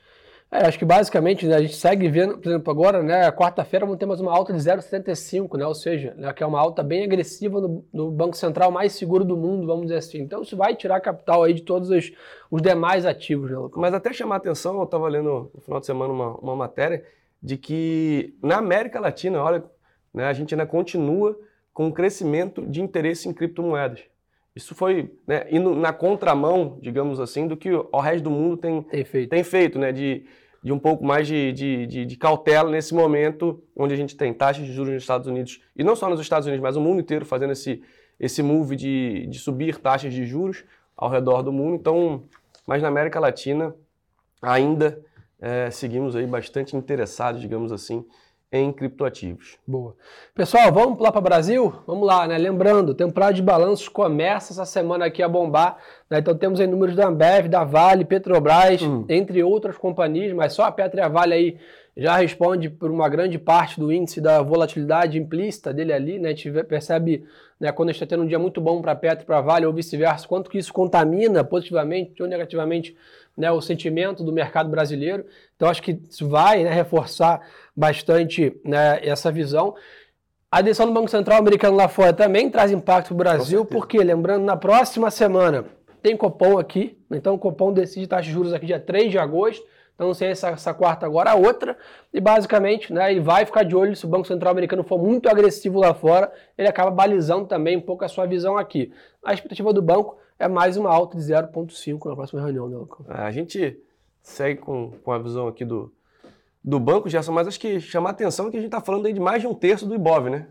É, 0.50 0.66
acho 0.66 0.78
que 0.78 0.84
basicamente 0.84 1.46
né, 1.46 1.56
a 1.56 1.60
gente 1.60 1.76
segue 1.76 2.08
vendo, 2.08 2.38
por 2.38 2.48
exemplo, 2.48 2.70
agora, 2.70 3.02
né, 3.02 3.30
quarta-feira 3.30 3.84
vamos 3.84 3.98
ter 3.98 4.06
mais 4.06 4.18
uma 4.18 4.32
alta 4.32 4.50
de 4.50 4.58
0,75, 4.58 5.58
né, 5.58 5.66
ou 5.66 5.74
seja, 5.74 6.14
né, 6.16 6.32
que 6.32 6.42
é 6.42 6.46
uma 6.46 6.58
alta 6.58 6.82
bem 6.82 7.04
agressiva 7.04 7.60
no, 7.60 7.84
no, 7.92 8.10
Banco 8.10 8.34
Central 8.34 8.70
mais 8.70 8.92
seguro 8.92 9.26
do 9.26 9.36
mundo, 9.36 9.66
vamos 9.66 9.82
dizer 9.82 9.98
assim. 9.98 10.20
Então 10.20 10.40
isso 10.40 10.56
vai 10.56 10.74
tirar 10.74 11.00
capital 11.00 11.44
aí 11.44 11.52
de 11.52 11.60
todos 11.60 11.90
os, 11.90 12.10
os 12.50 12.62
demais 12.62 13.04
ativos. 13.04 13.50
Né, 13.50 13.56
Mas 13.76 13.92
até 13.92 14.10
chamar 14.10 14.36
a 14.36 14.38
atenção, 14.38 14.78
eu 14.78 14.84
estava 14.84 15.06
lendo 15.06 15.50
no 15.54 15.60
final 15.60 15.80
de 15.80 15.86
semana 15.86 16.12
uma, 16.14 16.34
uma 16.38 16.56
matéria 16.56 17.04
de 17.42 17.58
que 17.58 18.34
na 18.42 18.56
América 18.56 18.98
Latina, 18.98 19.42
olha, 19.42 19.62
né, 20.14 20.24
a 20.24 20.32
gente 20.32 20.54
ainda 20.54 20.66
continua 20.66 21.38
com 21.74 21.86
um 21.86 21.92
crescimento 21.92 22.66
de 22.66 22.80
interesse 22.80 23.28
em 23.28 23.34
criptomoedas. 23.34 24.00
Isso 24.58 24.74
foi 24.74 25.12
né, 25.24 25.46
indo 25.52 25.72
na 25.72 25.92
contramão, 25.92 26.80
digamos 26.82 27.20
assim, 27.20 27.46
do 27.46 27.56
que 27.56 27.70
o 27.70 28.00
resto 28.00 28.24
do 28.24 28.30
mundo 28.30 28.56
tem, 28.56 28.82
tem 28.82 29.04
feito, 29.04 29.30
tem 29.30 29.44
feito 29.44 29.78
né, 29.78 29.92
de, 29.92 30.26
de 30.60 30.72
um 30.72 30.80
pouco 30.80 31.04
mais 31.04 31.28
de, 31.28 31.52
de, 31.52 31.86
de, 31.86 32.04
de, 32.04 32.16
cautela 32.16 32.68
nesse 32.68 32.92
momento 32.92 33.62
onde 33.76 33.94
a 33.94 33.96
gente 33.96 34.16
tem 34.16 34.34
taxas 34.34 34.66
de 34.66 34.72
juros 34.72 34.92
nos 34.92 35.02
Estados 35.04 35.28
Unidos, 35.28 35.60
e 35.76 35.84
não 35.84 35.94
só 35.94 36.10
nos 36.10 36.20
Estados 36.20 36.48
Unidos, 36.48 36.60
mas 36.60 36.74
o 36.74 36.80
mundo 36.80 36.98
inteiro 36.98 37.24
fazendo 37.24 37.52
esse, 37.52 37.80
esse 38.18 38.42
move 38.42 38.74
de, 38.74 39.28
de 39.28 39.38
subir 39.38 39.78
taxas 39.78 40.12
de 40.12 40.26
juros 40.26 40.64
ao 40.96 41.08
redor 41.08 41.42
do 41.42 41.52
mundo. 41.52 41.76
Então, 41.76 42.24
mas 42.66 42.82
na 42.82 42.88
América 42.88 43.20
Latina 43.20 43.72
ainda 44.42 45.00
é, 45.40 45.70
seguimos 45.70 46.16
aí 46.16 46.26
bastante 46.26 46.76
interessados, 46.76 47.40
digamos 47.40 47.70
assim, 47.70 48.04
em 48.50 48.72
criptoativos. 48.72 49.58
Boa. 49.66 49.94
Pessoal, 50.34 50.72
vamos 50.72 50.98
lá 50.98 51.12
para 51.12 51.18
o 51.18 51.22
Brasil? 51.22 51.74
Vamos 51.86 52.06
lá, 52.06 52.26
né? 52.26 52.38
Lembrando, 52.38 52.94
temporada 52.94 53.34
de 53.34 53.42
balanços 53.42 53.88
começa 53.88 54.52
essa 54.52 54.64
semana 54.64 55.04
aqui 55.04 55.22
a 55.22 55.28
bombar. 55.28 55.76
Né? 56.08 56.18
Então 56.18 56.36
temos 56.36 56.58
aí 56.58 56.66
números 56.66 56.96
da 56.96 57.08
Ambev, 57.08 57.48
da 57.48 57.62
Vale, 57.62 58.06
Petrobras, 58.06 58.80
hum. 58.80 59.04
entre 59.08 59.42
outras 59.42 59.76
companhias, 59.76 60.32
mas 60.32 60.54
só 60.54 60.64
a 60.64 60.72
Petro 60.72 60.98
e 60.98 61.02
a 61.02 61.08
Vale 61.08 61.34
aí 61.34 61.58
já 61.98 62.16
responde 62.16 62.70
por 62.70 62.92
uma 62.92 63.08
grande 63.08 63.40
parte 63.40 63.80
do 63.80 63.92
índice 63.92 64.20
da 64.20 64.40
volatilidade 64.40 65.18
implícita 65.18 65.74
dele 65.74 65.92
ali, 65.92 66.16
né? 66.16 66.28
A 66.28 66.30
gente 66.30 66.48
percebe, 66.62 67.24
né, 67.58 67.72
quando 67.72 67.88
a 67.88 67.92
gente 67.92 68.00
está 68.00 68.14
tendo 68.14 68.22
um 68.22 68.26
dia 68.26 68.38
muito 68.38 68.60
bom 68.60 68.80
para 68.80 68.92
a 68.92 68.96
Petro 68.96 69.24
e 69.24 69.26
para 69.26 69.38
a 69.38 69.40
Vale, 69.40 69.66
ou 69.66 69.72
vice-versa, 69.72 70.28
quanto 70.28 70.48
que 70.48 70.58
isso 70.58 70.72
contamina 70.72 71.42
positivamente 71.42 72.22
ou 72.22 72.28
negativamente 72.28 72.96
né, 73.36 73.50
o 73.50 73.60
sentimento 73.60 74.22
do 74.22 74.32
mercado 74.32 74.70
brasileiro. 74.70 75.26
Então, 75.56 75.68
acho 75.68 75.82
que 75.82 76.00
isso 76.08 76.28
vai 76.28 76.62
né, 76.62 76.70
reforçar 76.70 77.40
bastante 77.74 78.56
né, 78.64 79.00
essa 79.02 79.32
visão. 79.32 79.74
A 80.52 80.62
decisão 80.62 80.86
do 80.86 80.92
Banco 80.92 81.10
Central 81.10 81.38
americano 81.38 81.76
lá 81.76 81.88
fora 81.88 82.12
também 82.12 82.48
traz 82.48 82.70
impacto 82.70 83.08
para 83.08 83.14
o 83.14 83.16
Brasil, 83.16 83.64
porque, 83.64 83.98
lembrando, 83.98 84.44
na 84.44 84.56
próxima 84.56 85.10
semana 85.10 85.64
tem 86.00 86.16
Copom 86.16 86.58
aqui, 86.58 86.96
então 87.10 87.34
o 87.34 87.38
Copom 87.38 87.72
decide 87.72 88.06
taxa 88.06 88.22
de 88.22 88.30
juros 88.30 88.52
aqui 88.52 88.66
dia 88.66 88.78
3 88.78 89.10
de 89.10 89.18
agosto, 89.18 89.66
então 89.98 90.06
não 90.06 90.14
sei 90.14 90.28
essa, 90.28 90.50
essa 90.50 90.72
quarta 90.72 91.04
agora, 91.04 91.32
a 91.32 91.34
outra, 91.34 91.76
e 92.14 92.20
basicamente 92.20 92.92
né, 92.92 93.10
ele 93.10 93.18
vai 93.18 93.44
ficar 93.44 93.64
de 93.64 93.74
olho 93.74 93.96
se 93.96 94.04
o 94.04 94.08
Banco 94.08 94.28
Central 94.28 94.52
americano 94.52 94.84
for 94.84 94.96
muito 94.96 95.28
agressivo 95.28 95.80
lá 95.80 95.92
fora, 95.92 96.32
ele 96.56 96.68
acaba 96.68 96.88
balizando 96.88 97.46
também 97.46 97.76
um 97.76 97.80
pouco 97.80 98.04
a 98.04 98.08
sua 98.08 98.24
visão 98.24 98.56
aqui. 98.56 98.92
A 99.24 99.34
expectativa 99.34 99.72
do 99.72 99.82
banco 99.82 100.16
é 100.38 100.46
mais 100.46 100.76
uma 100.76 100.88
alta 100.88 101.18
de 101.18 101.24
0,5 101.24 102.06
na 102.06 102.14
próxima 102.14 102.40
reunião, 102.40 102.68
né, 102.68 102.76
Lucão? 102.76 103.04
É, 103.08 103.22
a 103.22 103.32
gente 103.32 103.76
segue 104.22 104.60
com, 104.60 104.92
com 105.02 105.10
a 105.10 105.18
visão 105.18 105.48
aqui 105.48 105.64
do, 105.64 105.92
do 106.62 106.78
banco, 106.78 107.08
Gerson, 107.08 107.32
mas 107.32 107.48
acho 107.48 107.58
que 107.58 107.80
chamar 107.80 108.10
a 108.10 108.12
atenção 108.12 108.52
que 108.52 108.56
a 108.56 108.60
gente 108.60 108.68
está 108.68 108.80
falando 108.80 109.06
aí 109.06 109.12
de 109.12 109.18
mais 109.18 109.42
de 109.42 109.48
um 109.48 109.54
terço 109.54 109.84
do 109.84 109.96
IBOV, 109.96 110.30
né? 110.30 110.46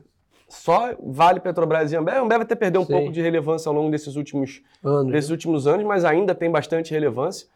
Só 0.49 0.93
Vale, 1.01 1.39
Petrobras 1.39 1.93
e 1.93 1.95
Ambev. 1.95 2.17
A 2.17 2.21
Ambev 2.21 2.41
até 2.41 2.53
perdeu 2.53 2.81
um 2.81 2.85
Sim. 2.85 2.91
pouco 2.91 3.11
de 3.13 3.21
relevância 3.21 3.69
ao 3.69 3.75
longo 3.75 3.89
desses 3.89 4.17
últimos 4.17 4.61
anos, 4.83 5.13
desses 5.13 5.29
né? 5.29 5.33
últimos 5.35 5.67
anos, 5.67 5.85
mas 5.85 6.03
ainda 6.03 6.35
tem 6.35 6.51
bastante 6.51 6.91
relevância 6.91 7.47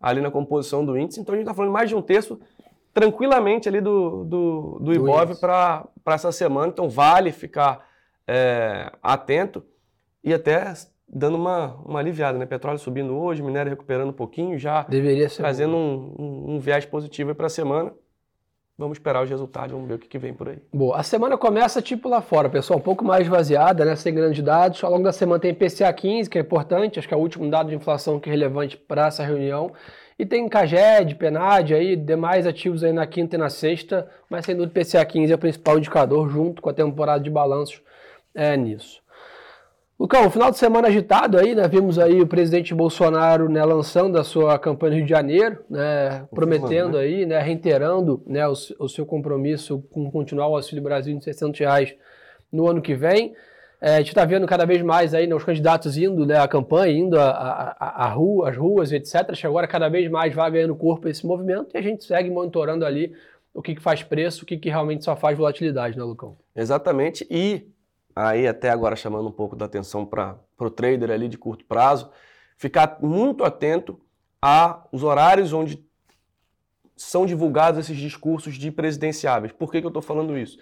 ali 0.00 0.20
na 0.20 0.30
composição 0.30 0.84
do 0.84 0.96
índice. 0.96 1.20
Então 1.20 1.34
a 1.34 1.36
gente 1.36 1.44
está 1.44 1.54
falando 1.54 1.72
mais 1.72 1.88
de 1.88 1.94
um 1.94 2.02
terço 2.02 2.40
tranquilamente 2.92 3.68
ali 3.68 3.80
do, 3.80 4.24
do, 4.24 4.78
do 4.80 4.94
IBOV 4.94 5.36
para 5.36 5.88
essa 6.06 6.32
semana. 6.32 6.68
Então 6.68 6.88
vale 6.88 7.30
ficar 7.32 7.86
é, 8.26 8.90
atento 9.02 9.64
e 10.24 10.32
até 10.32 10.72
dando 11.08 11.36
uma, 11.36 11.74
uma 11.84 11.98
aliviada, 11.98 12.38
né? 12.38 12.46
Petróleo 12.46 12.78
subindo 12.78 13.16
hoje, 13.16 13.42
minério 13.42 13.70
recuperando 13.70 14.10
um 14.10 14.14
pouquinho, 14.14 14.58
já 14.58 14.82
Deveria 14.82 15.28
ser 15.28 15.38
trazendo 15.38 15.76
um, 15.76 16.14
um, 16.18 16.54
um, 16.54 16.60
viés 16.60 16.86
positivo 16.86 17.34
para 17.34 17.46
a 17.46 17.50
semana. 17.50 17.92
Vamos 18.80 18.96
esperar 18.96 19.22
os 19.22 19.28
resultados, 19.28 19.72
vamos 19.72 19.86
ver 19.86 19.96
o 19.96 19.98
que, 19.98 20.08
que, 20.08 20.16
vem 20.16 20.32
por 20.32 20.48
aí. 20.48 20.56
Boa, 20.72 20.96
a 20.96 21.02
semana 21.02 21.36
começa 21.36 21.82
tipo 21.82 22.08
lá 22.08 22.22
fora, 22.22 22.48
pessoal, 22.48 22.78
um 22.78 22.82
pouco 22.82 23.04
mais 23.04 23.24
esvaziada, 23.24 23.84
né? 23.84 23.94
Sem 23.94 24.14
grandes 24.14 24.42
dados. 24.42 24.82
Ao 24.82 24.90
longo 24.90 25.04
da 25.04 25.12
semana 25.12 25.38
tem 25.38 25.52
PCA 25.52 25.92
15, 25.92 26.30
que 26.30 26.38
é 26.38 26.40
importante, 26.40 26.98
acho 26.98 27.06
que 27.06 27.12
é 27.12 27.16
o 27.16 27.20
último 27.20 27.50
dado 27.50 27.68
de 27.68 27.74
inflação 27.74 28.18
que 28.18 28.30
é 28.30 28.32
relevante 28.32 28.78
para 28.78 29.08
essa 29.08 29.22
reunião. 29.22 29.70
E 30.18 30.24
tem 30.24 30.48
CAGED, 30.48 31.14
PENAD, 31.16 31.74
aí, 31.74 31.94
demais 31.94 32.46
ativos 32.46 32.82
aí 32.82 32.90
na 32.90 33.06
quinta 33.06 33.36
e 33.36 33.38
na 33.38 33.50
sexta, 33.50 34.08
mas 34.30 34.46
sem 34.46 34.56
dúvida 34.56 34.72
PCA 34.80 35.04
15 35.04 35.30
é 35.30 35.34
o 35.34 35.38
principal 35.38 35.76
indicador, 35.76 36.30
junto 36.30 36.62
com 36.62 36.70
a 36.70 36.72
temporada 36.72 37.22
de 37.22 37.28
balanços 37.28 37.82
é, 38.34 38.56
nisso. 38.56 38.99
Lucão, 40.00 40.26
um 40.26 40.30
final 40.30 40.50
de 40.50 40.56
semana 40.56 40.88
agitado 40.88 41.38
aí, 41.38 41.54
né? 41.54 41.68
Vimos 41.68 41.98
aí 41.98 42.22
o 42.22 42.26
presidente 42.26 42.74
Bolsonaro 42.74 43.50
né, 43.50 43.62
lançando 43.62 44.18
a 44.18 44.24
sua 44.24 44.58
campanha 44.58 44.92
no 44.92 44.96
Rio 44.96 45.04
de 45.04 45.10
Janeiro, 45.10 45.62
né? 45.68 46.26
Prometendo 46.34 46.96
né? 46.96 47.04
aí, 47.04 47.26
né? 47.26 47.38
Reiterando 47.38 48.22
né, 48.26 48.48
o, 48.48 48.54
o, 48.78 48.88
seu 48.88 49.04
compromisso 49.04 49.84
com 49.90 50.10
continuar 50.10 50.46
o 50.48 50.56
Auxílio 50.56 50.82
Brasil 50.82 51.14
de 51.18 51.22
600 51.22 51.60
reais 51.60 51.94
no 52.50 52.66
ano 52.66 52.80
que 52.80 52.94
vem. 52.94 53.34
É, 53.78 53.96
a 53.96 53.98
gente 53.98 54.08
está 54.08 54.24
vendo 54.24 54.46
cada 54.46 54.64
vez 54.64 54.80
mais 54.80 55.12
aí 55.12 55.26
né, 55.26 55.34
os 55.34 55.44
candidatos 55.44 55.98
indo 55.98 56.24
né, 56.24 56.38
à 56.38 56.48
campanha, 56.48 56.94
indo 56.94 57.20
à, 57.20 58.08
rua, 58.08 58.48
às 58.48 58.56
ruas, 58.56 58.92
etc. 58.92 59.38
Agora 59.44 59.66
cada 59.66 59.90
vez 59.90 60.10
mais 60.10 60.34
vai 60.34 60.50
ganhando 60.50 60.74
corpo 60.74 61.08
esse 61.08 61.26
movimento 61.26 61.74
e 61.74 61.78
a 61.78 61.82
gente 61.82 62.04
segue 62.04 62.30
monitorando 62.30 62.86
ali 62.86 63.12
o 63.52 63.60
que, 63.60 63.74
que 63.74 63.82
faz 63.82 64.02
preço, 64.02 64.44
o 64.44 64.46
que, 64.46 64.56
que 64.56 64.70
realmente 64.70 65.04
só 65.04 65.14
faz 65.14 65.36
volatilidade, 65.36 65.98
né, 65.98 66.02
Lucão? 66.02 66.38
Exatamente. 66.56 67.26
E 67.30 67.66
aí 68.14 68.46
até 68.46 68.70
agora 68.70 68.96
chamando 68.96 69.28
um 69.28 69.32
pouco 69.32 69.56
da 69.56 69.64
atenção 69.64 70.04
para 70.04 70.36
o 70.58 70.70
trader 70.70 71.10
ali 71.10 71.28
de 71.28 71.38
curto 71.38 71.64
prazo, 71.64 72.10
ficar 72.56 72.98
muito 73.00 73.44
atento 73.44 74.00
aos 74.40 75.02
horários 75.02 75.52
onde 75.52 75.84
são 76.96 77.24
divulgados 77.24 77.80
esses 77.80 77.96
discursos 77.96 78.54
de 78.54 78.70
presidenciáveis. 78.70 79.52
Por 79.52 79.70
que, 79.70 79.80
que 79.80 79.86
eu 79.86 79.90
estou 79.90 80.02
falando 80.02 80.36
isso? 80.36 80.58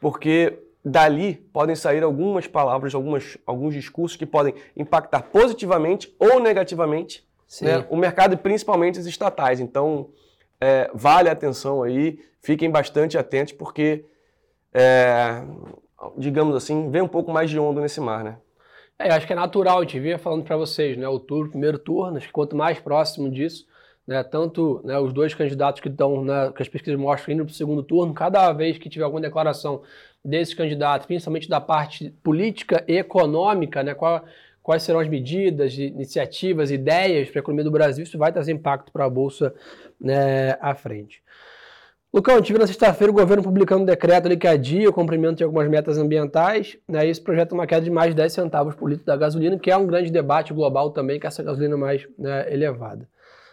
Porque 0.00 0.58
dali 0.84 1.34
podem 1.52 1.74
sair 1.74 2.02
algumas 2.02 2.46
palavras, 2.46 2.94
algumas, 2.94 3.36
alguns 3.44 3.74
discursos 3.74 4.16
que 4.16 4.24
podem 4.24 4.54
impactar 4.76 5.22
positivamente 5.22 6.14
ou 6.18 6.40
negativamente 6.40 7.26
né, 7.60 7.84
o 7.90 7.96
mercado 7.96 8.34
e 8.34 8.36
principalmente 8.36 8.98
os 8.98 9.06
estatais. 9.06 9.60
Então, 9.60 10.10
é, 10.60 10.90
vale 10.94 11.28
a 11.28 11.32
atenção 11.32 11.82
aí, 11.82 12.20
fiquem 12.40 12.70
bastante 12.70 13.18
atentos, 13.18 13.52
porque 13.52 14.04
é, 14.72 15.42
digamos 16.18 16.54
assim, 16.54 16.90
vem 16.90 17.02
um 17.02 17.08
pouco 17.08 17.32
mais 17.32 17.50
de 17.50 17.58
onda 17.58 17.80
nesse 17.80 18.00
mar, 18.00 18.22
né? 18.24 18.38
É, 18.98 19.10
acho 19.10 19.26
que 19.26 19.32
é 19.32 19.36
natural, 19.36 19.78
a 19.78 19.82
gente 19.82 20.00
vinha 20.00 20.18
falando 20.18 20.44
para 20.44 20.56
vocês, 20.56 20.96
né? 20.96 21.06
O 21.06 21.18
turno, 21.18 21.50
primeiro 21.50 21.78
turno, 21.78 22.16
acho 22.16 22.26
que 22.26 22.32
quanto 22.32 22.56
mais 22.56 22.78
próximo 22.78 23.30
disso, 23.30 23.66
né? 24.06 24.22
Tanto 24.22 24.80
né, 24.84 24.98
os 24.98 25.12
dois 25.12 25.34
candidatos 25.34 25.80
que 25.80 25.88
estão, 25.88 26.24
né, 26.24 26.50
que 26.54 26.62
as 26.62 26.68
pesquisas 26.68 26.98
mostram, 26.98 27.34
indo 27.34 27.44
para 27.44 27.52
o 27.52 27.54
segundo 27.54 27.82
turno, 27.82 28.14
cada 28.14 28.52
vez 28.52 28.78
que 28.78 28.88
tiver 28.88 29.04
alguma 29.04 29.20
declaração 29.20 29.82
desses 30.24 30.54
candidatos, 30.54 31.06
principalmente 31.06 31.48
da 31.48 31.60
parte 31.60 32.10
política 32.22 32.82
e 32.88 32.96
econômica, 32.96 33.82
né? 33.82 33.94
Qual, 33.94 34.24
quais 34.62 34.82
serão 34.82 35.00
as 35.00 35.08
medidas, 35.08 35.76
iniciativas, 35.78 36.70
ideias 36.70 37.28
para 37.30 37.38
a 37.38 37.42
economia 37.42 37.64
do 37.64 37.70
Brasil, 37.70 38.02
isso 38.02 38.18
vai 38.18 38.32
trazer 38.32 38.52
impacto 38.52 38.90
para 38.90 39.04
a 39.04 39.10
Bolsa 39.10 39.54
né, 40.00 40.56
à 40.60 40.74
frente. 40.74 41.22
Lucão, 42.16 42.40
tive 42.40 42.58
na 42.58 42.66
sexta-feira 42.66 43.10
o 43.10 43.14
governo 43.14 43.42
publicando 43.42 43.82
um 43.82 43.84
decreto 43.84 44.24
ali 44.24 44.38
que 44.38 44.48
adia 44.48 44.88
o 44.88 44.92
cumprimento 44.92 45.36
de 45.36 45.44
algumas 45.44 45.68
metas 45.68 45.98
ambientais. 45.98 46.78
Né, 46.88 47.06
esse 47.06 47.20
projeto 47.20 47.52
é 47.52 47.54
uma 47.54 47.66
queda 47.66 47.82
de 47.82 47.90
mais 47.90 48.08
de 48.08 48.16
10 48.16 48.32
centavos 48.32 48.74
por 48.74 48.88
litro 48.88 49.04
da 49.04 49.14
gasolina, 49.14 49.58
que 49.58 49.70
é 49.70 49.76
um 49.76 49.86
grande 49.86 50.10
debate 50.10 50.54
global 50.54 50.88
também, 50.92 51.20
com 51.20 51.26
essa 51.26 51.42
gasolina 51.42 51.76
mais 51.76 52.08
né, 52.18 52.50
elevada. 52.50 53.06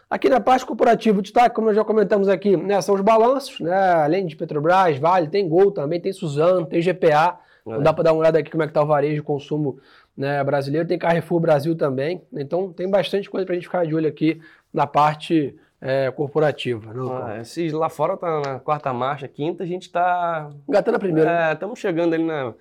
Aqui 0.10 0.30
na 0.30 0.40
parte 0.40 0.66
corporativa, 0.66 1.20
o 1.20 1.22
destaque, 1.22 1.54
como 1.54 1.68
nós 1.68 1.76
já 1.76 1.84
comentamos 1.84 2.30
aqui, 2.30 2.56
né, 2.56 2.80
são 2.80 2.96
os 2.96 3.02
balanços, 3.02 3.60
né, 3.60 3.76
além 3.96 4.26
de 4.26 4.38
Petrobras, 4.38 4.98
Vale, 4.98 5.28
tem 5.28 5.46
Gol 5.50 5.70
também, 5.70 6.00
tem 6.00 6.14
Suzano, 6.14 6.66
tem 6.66 6.82
GPA. 6.82 7.38
É. 7.68 7.82
Dá 7.82 7.92
para 7.92 8.06
dar 8.06 8.14
uma 8.14 8.22
olhada 8.22 8.40
aqui 8.40 8.50
como 8.50 8.64
é 8.64 8.66
que 8.66 8.72
está 8.72 8.82
o 8.82 8.88
varejo 8.88 9.16
de 9.16 9.22
consumo 9.22 9.78
né, 10.16 10.42
brasileiro. 10.42 10.88
Tem 10.88 10.98
Carrefour 10.98 11.42
Brasil 11.42 11.76
também. 11.76 12.22
Então 12.32 12.72
tem 12.72 12.90
bastante 12.90 13.30
coisa 13.30 13.46
para 13.46 13.56
a 13.56 13.56
gente 13.58 13.66
ficar 13.66 13.86
de 13.86 13.94
olho 13.94 14.08
aqui 14.08 14.40
na 14.74 14.88
parte 14.88 15.54
é, 15.86 16.10
corporativa. 16.12 16.94
Não, 16.94 17.12
ah, 17.12 17.42
esses 17.42 17.74
lá 17.74 17.90
fora 17.90 18.16
tá 18.16 18.40
na 18.40 18.60
quarta 18.60 18.94
marcha, 18.94 19.28
quinta, 19.28 19.64
a 19.64 19.68
gente 19.68 19.84
está. 19.84 20.50
Engatando 20.68 20.96
a 20.96 21.00
primeira. 21.00 21.50
É, 21.50 21.54
estamos 21.54 21.78
chegando 21.78 22.14
ali 22.14 22.24
na, 22.24 22.54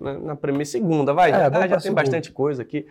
na, 0.00 0.12
na, 0.14 0.36
primeira 0.36 0.64
segunda, 0.64 1.12
vai. 1.12 1.30
É, 1.30 1.50
já, 1.50 1.66
já 1.66 1.76
tem 1.76 1.92
bastante 1.92 2.32
coisa 2.32 2.62
aqui. 2.62 2.86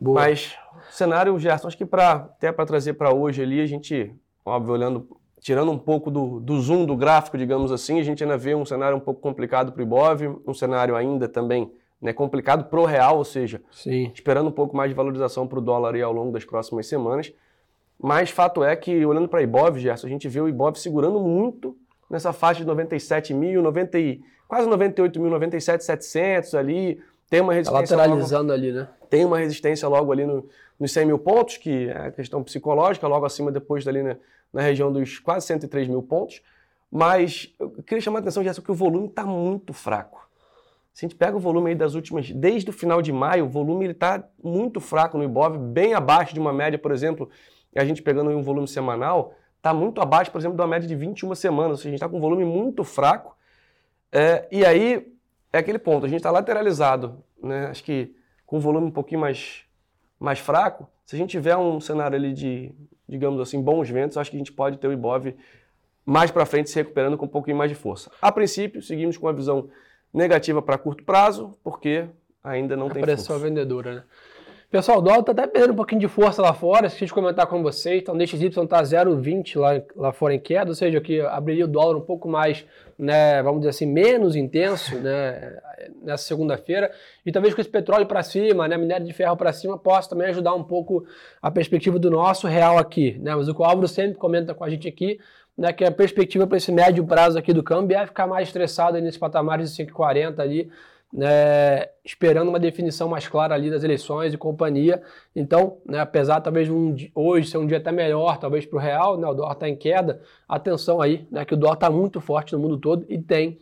Boa. 0.00 0.22
Mas 0.22 0.56
cenário, 0.90 1.38
Gerson, 1.38 1.68
acho 1.68 1.76
que 1.76 1.84
pra, 1.84 2.12
até 2.12 2.50
para 2.50 2.64
trazer 2.64 2.94
para 2.94 3.12
hoje 3.12 3.42
ali, 3.42 3.60
a 3.60 3.66
gente, 3.66 4.10
óbvio, 4.42 4.72
olhando, 4.72 5.06
tirando 5.38 5.70
um 5.70 5.78
pouco 5.78 6.10
do, 6.10 6.40
do 6.40 6.58
zoom 6.58 6.86
do 6.86 6.96
gráfico, 6.96 7.36
digamos 7.36 7.70
assim, 7.70 8.00
a 8.00 8.02
gente 8.02 8.24
ainda 8.24 8.38
vê 8.38 8.54
um 8.54 8.64
cenário 8.64 8.96
um 8.96 9.00
pouco 9.00 9.20
complicado 9.20 9.70
para 9.70 9.80
o 9.80 9.82
Ibov, 9.82 10.40
um 10.46 10.54
cenário 10.54 10.96
ainda 10.96 11.28
também 11.28 11.70
né, 12.00 12.14
complicado 12.14 12.64
para 12.64 12.80
o 12.80 12.86
real, 12.86 13.18
ou 13.18 13.24
seja, 13.24 13.60
Sim. 13.70 14.10
esperando 14.14 14.48
um 14.48 14.52
pouco 14.52 14.74
mais 14.74 14.90
de 14.90 14.94
valorização 14.94 15.46
para 15.46 15.58
o 15.58 15.62
dólar 15.62 15.94
aí 15.94 16.02
ao 16.02 16.12
longo 16.12 16.32
das 16.32 16.44
próximas 16.44 16.86
semanas. 16.86 17.32
Mas 18.02 18.30
fato 18.30 18.64
é 18.64 18.74
que, 18.74 19.06
olhando 19.06 19.28
para 19.28 19.42
Ibov, 19.42 19.78
Gerson, 19.78 20.08
a 20.08 20.10
gente 20.10 20.28
vê 20.28 20.40
o 20.40 20.48
Ibov 20.48 20.76
segurando 20.76 21.20
muito 21.20 21.76
nessa 22.10 22.32
faixa 22.32 22.60
de 22.60 22.66
97 22.66 23.32
mil, 23.32 23.62
90, 23.62 23.96
quase 24.48 24.68
98 24.68 25.20
mil, 25.20 25.30
97,700 25.30 26.56
ali. 26.56 27.00
Tem 27.30 27.40
uma 27.40 27.52
tá 27.52 27.58
resistência. 27.58 27.96
Tá 27.96 28.02
lateralizando 28.02 28.50
logo, 28.50 28.60
ali, 28.60 28.72
né? 28.72 28.88
Tem 29.08 29.24
uma 29.24 29.38
resistência 29.38 29.88
logo 29.88 30.10
ali 30.10 30.26
no, 30.26 30.44
nos 30.80 30.90
100 30.90 31.06
mil 31.06 31.18
pontos, 31.18 31.58
que 31.58 31.88
é 31.88 32.08
a 32.08 32.10
questão 32.10 32.42
psicológica, 32.42 33.06
logo 33.06 33.24
acima 33.24 33.52
depois 33.52 33.84
dali 33.84 34.02
na, 34.02 34.16
na 34.52 34.60
região 34.60 34.92
dos 34.92 35.20
quase 35.20 35.46
103 35.46 35.86
mil 35.86 36.02
pontos. 36.02 36.42
Mas 36.90 37.54
eu 37.58 37.70
queria 37.86 38.02
chamar 38.02 38.18
a 38.18 38.20
atenção, 38.22 38.42
Gerson, 38.42 38.62
que 38.62 38.72
o 38.72 38.74
volume 38.74 39.06
está 39.06 39.24
muito 39.24 39.72
fraco. 39.72 40.28
Se 40.92 41.06
a 41.06 41.08
gente 41.08 41.16
pega 41.16 41.36
o 41.36 41.40
volume 41.40 41.70
aí 41.70 41.74
das 41.74 41.94
últimas, 41.94 42.30
desde 42.30 42.68
o 42.68 42.72
final 42.72 43.00
de 43.00 43.12
maio, 43.12 43.46
o 43.46 43.48
volume 43.48 43.86
está 43.86 44.22
muito 44.42 44.78
fraco 44.78 45.16
no 45.16 45.24
Ibov, 45.24 45.56
bem 45.56 45.94
abaixo 45.94 46.34
de 46.34 46.40
uma 46.40 46.52
média, 46.52 46.78
por 46.78 46.92
exemplo, 46.92 47.30
a 47.78 47.84
gente 47.84 48.02
pegando 48.02 48.30
um 48.30 48.42
volume 48.42 48.68
semanal, 48.68 49.34
está 49.56 49.72
muito 49.72 50.00
abaixo, 50.00 50.30
por 50.30 50.38
exemplo, 50.38 50.56
de 50.56 50.62
uma 50.62 50.68
média 50.68 50.86
de 50.88 50.94
21 50.94 51.34
semanas. 51.34 51.70
Ou 51.72 51.76
seja, 51.76 51.88
a 51.88 51.92
gente 51.92 51.98
está 51.98 52.08
com 52.08 52.18
um 52.18 52.20
volume 52.20 52.44
muito 52.44 52.84
fraco. 52.84 53.36
É, 54.10 54.46
e 54.50 54.64
aí 54.64 55.12
é 55.52 55.58
aquele 55.58 55.78
ponto, 55.78 56.04
a 56.04 56.08
gente 56.08 56.18
está 56.18 56.30
lateralizado, 56.30 57.22
né? 57.42 57.66
Acho 57.66 57.82
que 57.84 58.14
com 58.46 58.56
um 58.58 58.60
volume 58.60 58.88
um 58.88 58.90
pouquinho 58.90 59.20
mais, 59.20 59.64
mais 60.20 60.38
fraco, 60.38 60.86
se 61.04 61.16
a 61.16 61.18
gente 61.18 61.30
tiver 61.30 61.56
um 61.56 61.80
cenário 61.80 62.16
ali 62.16 62.32
de, 62.34 62.74
digamos 63.08 63.40
assim, 63.40 63.60
bons 63.60 63.88
ventos, 63.88 64.16
acho 64.16 64.30
que 64.30 64.36
a 64.36 64.38
gente 64.38 64.52
pode 64.52 64.78
ter 64.78 64.88
o 64.88 64.92
Ibov 64.92 65.34
mais 66.04 66.30
para 66.30 66.44
frente 66.44 66.68
se 66.68 66.76
recuperando 66.76 67.16
com 67.16 67.24
um 67.24 67.28
pouquinho 67.28 67.56
mais 67.56 67.70
de 67.70 67.74
força. 67.74 68.10
A 68.20 68.30
princípio, 68.32 68.82
seguimos 68.82 69.16
com 69.16 69.28
a 69.28 69.32
visão 69.32 69.68
negativa 70.12 70.60
para 70.60 70.76
curto 70.76 71.04
prazo, 71.04 71.56
porque 71.62 72.06
ainda 72.42 72.76
não 72.76 72.88
a 72.88 72.90
tem 72.90 73.02
pressão 73.02 73.36
força. 73.36 73.48
vendedora, 73.48 73.94
né? 73.94 74.02
Pessoal, 74.72 75.00
o 75.00 75.02
dólar 75.02 75.20
está 75.20 75.32
até 75.32 75.46
perdendo 75.46 75.74
um 75.74 75.76
pouquinho 75.76 76.00
de 76.00 76.08
força 76.08 76.40
lá 76.40 76.54
fora, 76.54 76.86
esqueci 76.86 77.04
de 77.04 77.12
comentar 77.12 77.46
com 77.46 77.62
vocês. 77.62 78.00
Então, 78.00 78.14
o 78.14 78.18
DXY 78.18 78.46
está 78.46 78.82
0,20 78.82 79.60
lá, 79.60 79.82
lá 79.94 80.12
fora 80.14 80.32
em 80.32 80.40
queda, 80.40 80.70
ou 80.70 80.74
seja, 80.74 80.98
que 80.98 81.20
abriria 81.20 81.66
o 81.66 81.68
dólar 81.68 81.98
um 81.98 82.00
pouco 82.00 82.26
mais, 82.26 82.64
né, 82.98 83.42
vamos 83.42 83.60
dizer 83.60 83.68
assim, 83.68 83.84
menos 83.84 84.34
intenso 84.34 84.96
né, 84.98 85.58
nessa 86.00 86.24
segunda-feira. 86.24 86.90
E 87.26 87.30
talvez 87.30 87.52
com 87.54 87.60
esse 87.60 87.68
petróleo 87.68 88.06
para 88.06 88.22
cima, 88.22 88.66
né, 88.66 88.78
minério 88.78 89.04
de 89.04 89.12
ferro 89.12 89.36
para 89.36 89.52
cima, 89.52 89.76
possa 89.76 90.08
também 90.08 90.28
ajudar 90.28 90.54
um 90.54 90.64
pouco 90.64 91.04
a 91.42 91.50
perspectiva 91.50 91.98
do 91.98 92.10
nosso 92.10 92.46
real 92.46 92.78
aqui. 92.78 93.18
Né? 93.20 93.36
Mas 93.36 93.48
o 93.48 93.54
que 93.54 93.60
o 93.60 93.64
Álvaro 93.66 93.86
sempre 93.86 94.16
comenta 94.16 94.54
com 94.54 94.64
a 94.64 94.70
gente 94.70 94.88
aqui, 94.88 95.20
né, 95.54 95.70
que 95.74 95.84
a 95.84 95.92
perspectiva 95.92 96.46
para 96.46 96.56
esse 96.56 96.72
médio 96.72 97.04
prazo 97.04 97.38
aqui 97.38 97.52
do 97.52 97.62
câmbio 97.62 97.94
é 97.94 98.06
ficar 98.06 98.26
mais 98.26 98.48
estressado 98.48 98.98
nesse 99.02 99.18
patamar 99.18 99.58
de 99.58 99.64
5,40 99.64 100.40
ali, 100.40 100.70
né, 101.12 101.88
esperando 102.04 102.48
uma 102.48 102.58
definição 102.58 103.08
mais 103.08 103.28
clara 103.28 103.54
ali 103.54 103.70
das 103.70 103.84
eleições 103.84 104.32
e 104.32 104.38
companhia. 104.38 105.02
Então, 105.36 105.76
né, 105.84 106.00
apesar 106.00 106.40
talvez 106.40 106.70
um, 106.70 106.96
hoje 107.14 107.50
ser 107.50 107.58
um 107.58 107.66
dia 107.66 107.76
até 107.76 107.92
melhor, 107.92 108.38
talvez 108.38 108.64
para 108.64 108.76
o 108.76 108.80
real, 108.80 109.18
né, 109.18 109.26
o 109.26 109.34
dólar 109.34 109.52
está 109.52 109.68
em 109.68 109.76
queda, 109.76 110.22
atenção 110.48 111.02
aí, 111.02 111.26
né, 111.30 111.44
que 111.44 111.52
o 111.52 111.56
dólar 111.56 111.74
está 111.74 111.90
muito 111.90 112.20
forte 112.20 112.54
no 112.54 112.58
mundo 112.58 112.78
todo 112.78 113.04
e 113.08 113.18
tem 113.18 113.58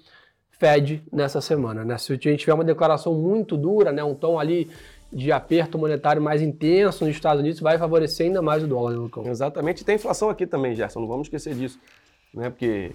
Fed 0.50 1.02
nessa 1.12 1.40
semana. 1.40 1.85
Né? 1.85 1.99
Se 1.99 2.12
a 2.12 2.14
gente 2.14 2.37
tiver 2.37 2.54
uma 2.54 2.64
declaração 2.64 3.14
muito 3.14 3.57
dura, 3.57 3.90
né, 3.90 4.04
um 4.04 4.14
tom 4.14 4.38
ali 4.38 4.71
de 5.12 5.33
aperto 5.33 5.76
monetário 5.76 6.23
mais 6.23 6.40
intenso 6.40 7.04
nos 7.04 7.16
Estados 7.16 7.40
Unidos, 7.40 7.59
vai 7.59 7.76
favorecer 7.78 8.26
ainda 8.26 8.40
mais 8.40 8.62
o 8.62 8.69
dólar, 8.69 8.92
né, 8.92 8.99
Lucão? 8.99 9.26
Exatamente, 9.26 9.80
e 9.80 9.85
tem 9.85 9.97
inflação 9.97 10.30
aqui 10.30 10.47
também, 10.47 10.76
Gerson, 10.76 11.00
não 11.00 11.09
vamos 11.09 11.26
esquecer 11.26 11.52
disso. 11.54 11.80
Né? 12.33 12.49
Porque 12.49 12.92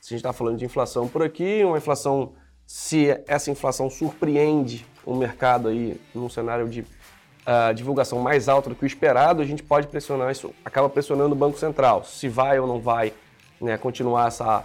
se 0.00 0.12
a 0.12 0.16
gente 0.16 0.16
está 0.16 0.32
falando 0.32 0.58
de 0.58 0.64
inflação 0.64 1.06
por 1.06 1.22
aqui, 1.22 1.62
uma 1.62 1.78
inflação 1.78 2.32
se 2.72 3.20
essa 3.26 3.50
inflação 3.50 3.90
surpreende 3.90 4.86
o 5.04 5.14
mercado 5.14 5.68
aí 5.68 6.00
num 6.14 6.30
cenário 6.30 6.66
de 6.66 6.80
uh, 6.80 7.74
divulgação 7.74 8.18
mais 8.18 8.48
alta 8.48 8.70
do 8.70 8.74
que 8.74 8.82
o 8.82 8.86
esperado, 8.86 9.42
a 9.42 9.44
gente 9.44 9.62
pode 9.62 9.88
pressionar 9.88 10.32
isso, 10.32 10.54
acaba 10.64 10.88
pressionando 10.88 11.34
o 11.34 11.36
Banco 11.36 11.58
Central, 11.58 12.02
se 12.02 12.30
vai 12.30 12.58
ou 12.58 12.66
não 12.66 12.80
vai 12.80 13.12
né, 13.60 13.76
continuar 13.76 14.28
essa, 14.28 14.60
uh, 14.60 14.64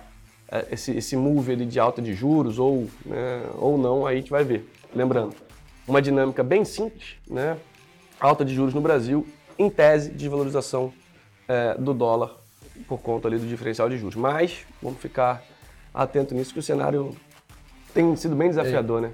esse, 0.71 0.95
esse 0.95 1.17
move 1.17 1.53
de 1.65 1.81
alta 1.81 2.01
de 2.01 2.13
juros 2.13 2.57
ou, 2.57 2.87
né, 3.05 3.43
ou 3.57 3.77
não, 3.77 4.07
aí 4.07 4.15
a 4.15 4.19
gente 4.21 4.31
vai 4.31 4.45
ver. 4.45 4.65
Lembrando, 4.95 5.35
uma 5.85 6.01
dinâmica 6.01 6.41
bem 6.45 6.63
simples, 6.63 7.17
né, 7.29 7.57
alta 8.21 8.45
de 8.45 8.55
juros 8.55 8.73
no 8.73 8.79
Brasil, 8.79 9.27
em 9.59 9.69
tese 9.69 10.11
de 10.11 10.29
valorização 10.29 10.93
uh, 11.49 11.81
do 11.81 11.93
dólar 11.93 12.37
por 12.87 13.01
conta 13.01 13.27
ali 13.27 13.37
do 13.37 13.45
diferencial 13.45 13.89
de 13.89 13.97
juros. 13.97 14.15
Mas 14.15 14.65
vamos 14.81 15.01
ficar 15.01 15.43
atento 15.93 16.33
nisso 16.33 16.53
que 16.53 16.59
o 16.59 16.63
cenário 16.63 17.13
tem 17.93 18.15
sido 18.15 18.35
bem 18.35 18.49
desafiador, 18.49 18.99
é. 18.99 19.01
né? 19.07 19.11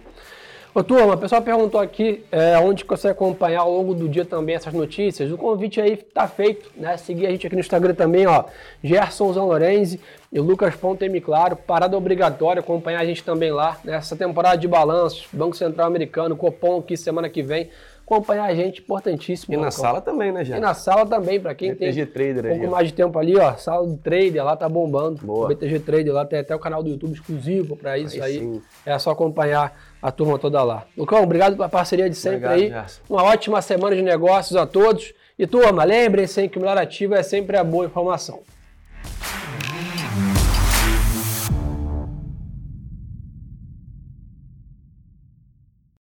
Ô 0.76 0.84
turma, 0.84 1.14
o 1.14 1.18
pessoal 1.20 1.40
perguntou 1.40 1.80
aqui 1.80 2.26
é, 2.32 2.58
onde 2.58 2.84
você 2.84 3.10
acompanhar 3.10 3.62
ao 3.62 3.72
longo 3.72 3.94
do 3.94 4.10
dia 4.10 4.26
também 4.26 4.56
essas 4.56 4.74
notícias. 4.74 5.32
O 5.32 5.38
convite 5.38 5.80
aí 5.80 5.96
tá 5.96 6.28
feito, 6.28 6.72
né? 6.76 6.98
Seguir 6.98 7.28
a 7.28 7.30
gente 7.30 7.46
aqui 7.46 7.56
no 7.56 7.60
Instagram 7.60 7.94
também, 7.94 8.26
ó. 8.26 8.46
Gerson 8.84 9.32
Lorenzi 9.34 10.00
e 10.32 10.40
Lucas 10.40 10.76
Ponte 10.76 11.08
Claro. 11.22 11.56
Parada 11.56 11.96
obrigatória, 11.96 12.60
acompanhar 12.60 13.02
a 13.02 13.06
gente 13.06 13.24
também 13.24 13.52
lá. 13.52 13.78
Nessa 13.84 14.16
temporada 14.16 14.58
de 14.58 14.68
balanços, 14.68 15.28
Banco 15.32 15.56
Central 15.56 15.86
Americano, 15.86 16.36
Copom 16.36 16.80
aqui 16.80 16.98
semana 16.98 17.30
que 17.30 17.44
vem 17.44 17.70
acompanhar 18.06 18.46
a 18.46 18.54
gente, 18.54 18.82
importantíssimo. 18.82 19.54
E 19.54 19.58
na 19.58 19.72
sala 19.72 20.02
também, 20.02 20.32
né, 20.32 20.44
gente? 20.44 20.58
E 20.58 20.60
na 20.60 20.74
sala 20.74 21.06
também, 21.06 21.40
para 21.40 21.56
quem 21.56 21.72
BTG 21.72 22.06
tem 22.06 22.14
Trader 22.14 22.46
um 22.46 22.50
pouco 22.50 22.66
aí, 22.66 22.70
mais 22.70 22.88
de 22.88 22.94
tempo 22.94 23.18
ali, 23.18 23.38
ó, 23.38 23.54
sala 23.56 23.88
do 23.88 23.98
Trader 23.98 24.44
lá 24.44 24.56
tá 24.56 24.68
bombando. 24.68 25.26
Boa. 25.26 25.46
O 25.46 25.48
BTG 25.48 25.80
Trader 25.80 26.14
lá 26.14 26.26
tem 26.26 26.40
até 26.40 26.56
o 26.56 26.60
canal 26.60 26.84
do 26.84 26.90
YouTube 26.90 27.14
exclusivo 27.14 27.76
para 27.76 27.98
isso 27.98 28.22
aí. 28.22 28.40
aí. 28.40 28.62
É 28.86 29.00
só 29.00 29.12
acompanhar 29.12 29.78
a 30.02 30.12
turma 30.12 30.38
toda 30.38 30.62
lá. 30.64 30.86
Lucão, 30.98 31.24
obrigado 31.24 31.56
pela 31.56 31.70
parceria 31.70 32.10
de 32.10 32.16
sempre 32.16 32.46
obrigado, 32.46 32.60
aí. 32.60 32.70
Gerson. 32.70 33.02
Uma 33.10 33.24
ótima 33.24 33.62
semana 33.62 33.96
de 33.96 34.02
negócios 34.02 34.56
a 34.56 34.66
todos. 34.66 35.14
E 35.40 35.48
turma, 35.48 35.84
lembrem-se 35.84 36.48
que 36.48 36.58
o 36.58 36.62
melhor 36.62 36.78
ativo 36.78 37.16
é 37.16 37.24
sempre 37.24 37.58
a 37.58 37.64
boa 37.64 37.86
informação. 37.86 38.42